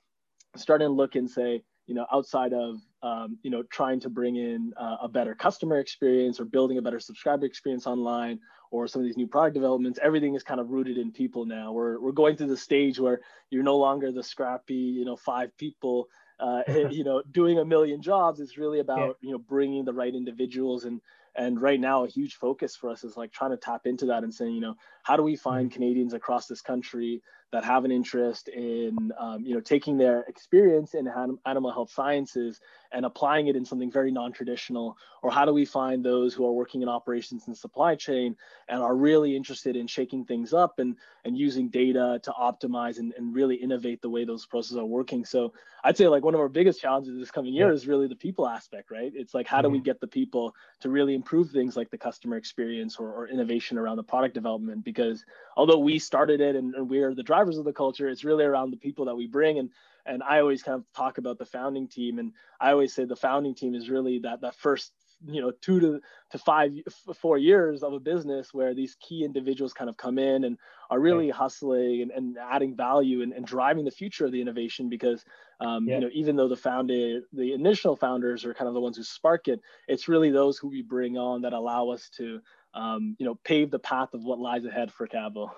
starting 0.56 0.88
to 0.88 0.92
look 0.92 1.14
and 1.14 1.30
say, 1.30 1.62
you 1.86 1.94
know, 1.94 2.08
outside 2.12 2.54
of 2.54 2.78
um, 3.04 3.38
you 3.44 3.52
know 3.52 3.62
trying 3.62 4.00
to 4.00 4.10
bring 4.10 4.36
in 4.36 4.74
uh, 4.78 4.98
a 5.04 5.08
better 5.08 5.36
customer 5.36 5.78
experience 5.78 6.40
or 6.40 6.46
building 6.46 6.80
a 6.80 6.82
better 6.82 7.00
subscriber 7.00 7.46
experience 7.46 7.86
online 7.86 8.40
or 8.72 8.88
some 8.88 9.02
of 9.02 9.06
these 9.08 9.18
new 9.18 9.28
product 9.28 9.54
developments, 9.54 10.00
everything 10.02 10.36
is 10.36 10.44
kind 10.44 10.60
of 10.60 10.70
rooted 10.70 10.98
in 10.98 11.12
people 11.12 11.46
now. 11.46 11.72
We're 11.72 12.00
we're 12.00 12.12
going 12.12 12.36
through 12.36 12.48
the 12.48 12.58
stage 12.58 13.00
where 13.00 13.22
you're 13.50 13.64
no 13.64 13.78
longer 13.78 14.12
the 14.12 14.24
scrappy, 14.24 14.76
you 14.76 15.06
know, 15.06 15.16
five 15.16 15.56
people 15.58 16.10
uh, 16.40 16.62
you 16.92 17.04
know, 17.04 17.22
doing 17.32 17.60
a 17.60 17.66
million 17.66 18.02
jobs 18.02 18.40
is 18.40 18.58
really 18.58 18.80
about 18.80 19.18
yeah. 19.22 19.28
you 19.28 19.32
know 19.32 19.40
bringing 19.40 19.86
the 19.86 19.94
right 19.94 20.14
individuals 20.14 20.86
and 20.86 21.02
and 21.36 21.62
right 21.62 21.80
now 21.80 22.04
a 22.04 22.08
huge 22.08 22.36
focus 22.36 22.76
for 22.76 22.90
us 22.90 23.04
is 23.04 23.16
like 23.16 23.32
trying 23.32 23.52
to 23.52 23.58
tap 23.58 23.86
into 23.86 24.06
that 24.08 24.24
and 24.24 24.34
saying 24.34 24.54
you 24.54 24.62
know 24.62 24.76
how 25.04 25.16
do 25.16 25.24
we 25.24 25.36
find 25.36 25.70
mm-hmm. 25.70 25.76
Canadians 25.76 26.14
across 26.14 26.48
this 26.48 26.62
country 26.62 27.22
that 27.52 27.64
have 27.64 27.86
an 27.86 27.92
interest 27.92 28.50
in 28.50 29.12
um, 29.18 29.46
you 29.46 29.54
know 29.54 29.62
taking 29.62 29.98
their 29.98 30.22
experience 30.24 30.94
in 30.94 31.10
animal 31.46 31.72
health 31.72 31.92
sciences 31.92 32.60
and 32.92 33.06
applying 33.06 33.48
it 33.48 33.56
in 33.56 33.64
something 33.64 33.92
very 33.92 34.12
non-traditional 34.12 34.98
or 35.22 35.32
how 35.32 35.46
do 35.46 35.54
we 35.54 35.64
find 35.64 36.04
those 36.04 36.34
who 36.34 36.46
are 36.46 36.52
working 36.52 36.82
in 36.82 36.90
operations 36.90 37.48
and 37.48 37.58
supply 37.58 37.96
chain 37.96 38.36
and 38.68 38.82
are 38.82 38.96
really 38.96 39.36
interested 39.36 39.76
in 39.76 39.88
shaking 39.88 40.26
things 40.26 40.54
up 40.54 40.80
and 40.80 40.96
and 41.24 41.38
using 41.38 41.70
data 41.70 42.20
to 42.24 42.32
optimize 42.32 43.00
and, 43.00 43.14
and 43.18 43.34
really 43.34 43.56
innovate 43.56 44.02
the 44.02 44.10
way 44.10 44.26
those 44.26 44.46
processes 44.46 44.78
are 44.78 44.86
working 44.86 45.24
so 45.24 45.54
i'd 45.86 45.96
say 45.96 46.08
like 46.08 46.24
one 46.24 46.34
of 46.34 46.42
our 46.42 46.50
biggest 46.50 46.82
challenges 46.82 47.18
this 47.18 47.32
coming 47.32 47.54
year 47.54 47.70
yeah. 47.70 47.74
is 47.74 47.88
really 47.88 48.08
the 48.08 48.16
people 48.16 48.46
aspect 48.46 48.92
right 48.92 49.14
it's 49.16 49.34
like 49.34 49.48
how 49.48 49.62
do 49.62 49.70
we 49.70 49.78
mm-hmm. 49.78 49.86
get 49.86 50.02
the 50.02 50.08
people 50.08 50.54
to 50.82 50.90
really 50.90 51.14
improve 51.14 51.50
things 51.50 51.78
like 51.78 51.90
the 51.90 51.98
customer 51.98 52.36
experience 52.36 52.98
or, 52.98 53.12
or 53.12 53.28
innovation 53.30 53.78
around 53.78 53.96
the 53.96 54.04
product 54.04 54.34
development 54.34 54.84
because 54.84 55.24
although 55.56 55.80
we 55.80 55.98
started 55.98 56.42
it 56.42 56.56
and, 56.56 56.76
and 56.76 56.90
we're 56.90 57.14
the 57.14 57.24
drivers 57.38 57.58
of 57.58 57.66
the 57.66 57.74
culture 57.74 58.10
it's 58.10 58.24
really 58.24 58.44
around 58.44 58.72
the 58.72 58.78
people 58.78 59.06
that 59.06 59.16
we 59.16 59.28
bring. 59.28 59.60
And 59.60 59.70
and 60.06 60.24
I 60.24 60.40
always 60.40 60.64
kind 60.64 60.76
of 60.76 60.86
talk 60.96 61.18
about 61.18 61.38
the 61.38 61.46
founding 61.46 61.88
team, 61.88 62.18
and 62.18 62.32
I 62.62 62.72
always 62.72 62.94
say 62.94 63.04
the 63.06 63.16
founding 63.16 63.54
team 63.54 63.76
is 63.76 63.90
really 63.90 64.20
that 64.20 64.42
that 64.42 64.56
first 64.56 64.94
you 65.26 65.42
know 65.42 65.52
two 65.62 65.80
to, 65.80 66.00
to 66.30 66.38
five 66.38 66.72
four 67.16 67.38
years 67.38 67.84
of 67.84 67.92
a 67.94 68.00
business 68.00 68.54
where 68.54 68.74
these 68.74 68.96
key 69.02 69.24
individuals 69.26 69.74
kind 69.74 69.90
of 69.90 69.98
come 69.98 70.20
in 70.20 70.44
and 70.44 70.58
are 70.92 71.00
really 71.00 71.30
hustling 71.30 72.04
and, 72.04 72.12
and 72.12 72.38
adding 72.38 72.76
value 72.76 73.24
and, 73.24 73.34
and 73.34 73.46
driving 73.46 73.84
the 73.84 73.92
future 73.92 74.26
of 74.26 74.32
the 74.32 74.40
innovation 74.40 74.90
because 74.90 75.26
um, 75.60 75.88
yeah. 75.88 75.96
you 75.96 76.02
know 76.02 76.10
even 76.14 76.36
though 76.36 76.48
the 76.48 76.56
founded 76.56 77.24
the 77.34 77.52
initial 77.54 77.96
founders 77.96 78.46
are 78.46 78.54
kind 78.54 78.68
of 78.68 78.76
the 78.76 78.80
ones 78.80 78.96
who 78.96 79.04
spark 79.04 79.48
it 79.48 79.60
it's 79.88 80.08
really 80.08 80.30
those 80.30 80.60
who 80.60 80.68
we 80.70 80.84
bring 80.84 81.18
on 81.18 81.42
that 81.42 81.54
allow 81.54 81.90
us 81.90 82.10
to 82.16 82.40
um, 82.76 83.16
you 83.18 83.26
know 83.26 83.36
pave 83.44 83.72
the 83.72 83.80
path 83.80 84.14
of 84.14 84.24
what 84.24 84.40
lies 84.40 84.66
ahead 84.66 84.92
for 84.92 85.08
Kabo. 85.08 85.50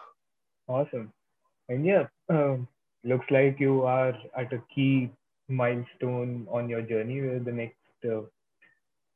Awesome 0.69 1.11
and 1.69 1.85
yeah 1.85 2.05
um, 2.29 2.67
looks 3.03 3.25
like 3.31 3.59
you 3.59 3.83
are 3.83 4.13
at 4.37 4.51
a 4.53 4.61
key 4.73 5.09
milestone 5.47 6.47
on 6.51 6.69
your 6.69 6.81
journey 6.81 7.21
where 7.21 7.39
the 7.39 7.51
next 7.51 8.11
uh, 8.11 8.21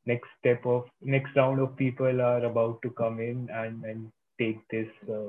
next 0.06 0.28
step 0.38 0.64
of 0.66 0.84
next 1.02 1.36
round 1.36 1.60
of 1.60 1.76
people 1.76 2.20
are 2.20 2.44
about 2.44 2.80
to 2.82 2.90
come 2.90 3.20
in 3.20 3.48
and 3.52 3.84
and 3.84 4.10
take 4.38 4.58
this 4.70 4.88
uh, 5.08 5.28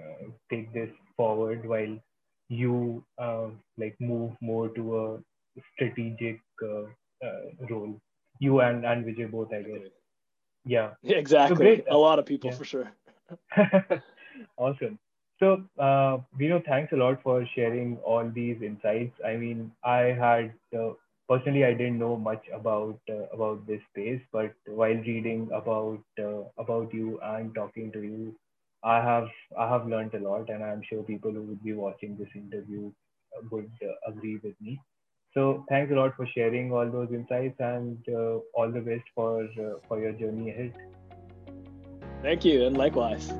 uh, 0.00 0.24
take 0.50 0.72
this 0.72 0.90
forward 1.16 1.66
while 1.66 1.96
you 2.48 3.04
uh, 3.18 3.46
like 3.78 3.96
move 4.00 4.32
more 4.40 4.68
to 4.68 4.98
a 5.02 5.18
strategic 5.74 6.40
uh, 6.62 6.84
uh, 7.26 7.42
role. 7.70 7.98
You 8.38 8.60
and 8.60 8.84
and 8.84 9.04
Vijay 9.04 9.30
both 9.30 9.52
I 9.52 9.62
guess. 9.62 9.88
Yeah, 10.64 10.90
yeah 11.02 11.16
exactly. 11.16 11.82
So 11.86 11.96
a 11.96 11.98
lot 11.98 12.18
of 12.18 12.26
people 12.26 12.50
yeah. 12.50 12.56
for 12.56 12.64
sure. 12.64 12.92
Awesome 14.56 14.98
so, 15.42 15.64
uh, 15.76 16.18
Vino, 16.38 16.62
thanks 16.64 16.92
a 16.92 16.96
lot 16.96 17.20
for 17.20 17.44
sharing 17.54 17.96
all 18.04 18.30
these 18.32 18.62
insights. 18.62 19.12
I 19.26 19.34
mean, 19.34 19.72
I 19.84 20.14
had 20.24 20.52
uh, 20.72 20.90
personally, 21.28 21.64
I 21.64 21.72
didn't 21.72 21.98
know 21.98 22.16
much 22.16 22.44
about 22.54 23.00
uh, 23.10 23.26
about 23.34 23.66
this 23.66 23.80
space, 23.90 24.20
but 24.32 24.54
while 24.66 24.94
reading 24.94 25.50
about 25.52 26.00
uh, 26.20 26.42
about 26.58 26.94
you 26.94 27.18
and 27.24 27.52
talking 27.56 27.90
to 27.90 28.02
you, 28.02 28.36
I 28.84 28.96
have 29.02 29.28
I 29.58 29.68
have 29.68 29.88
learned 29.88 30.14
a 30.14 30.20
lot, 30.20 30.48
and 30.48 30.62
I'm 30.62 30.82
sure 30.88 31.02
people 31.02 31.32
who 31.32 31.42
would 31.42 31.64
be 31.64 31.72
watching 31.72 32.16
this 32.16 32.30
interview 32.36 32.92
would 33.50 33.72
uh, 33.82 34.12
agree 34.12 34.38
with 34.44 34.54
me. 34.60 34.80
So, 35.34 35.64
thanks 35.68 35.90
a 35.90 35.96
lot 35.96 36.14
for 36.14 36.28
sharing 36.36 36.72
all 36.72 36.88
those 36.88 37.10
insights, 37.10 37.56
and 37.58 37.98
uh, 38.08 38.38
all 38.54 38.70
the 38.70 38.84
best 38.92 39.10
for 39.16 39.48
for 39.88 40.00
your 40.00 40.12
journey 40.12 40.50
ahead. 40.50 40.72
Thank 42.22 42.44
you, 42.44 42.64
and 42.66 42.76
likewise. 42.76 43.32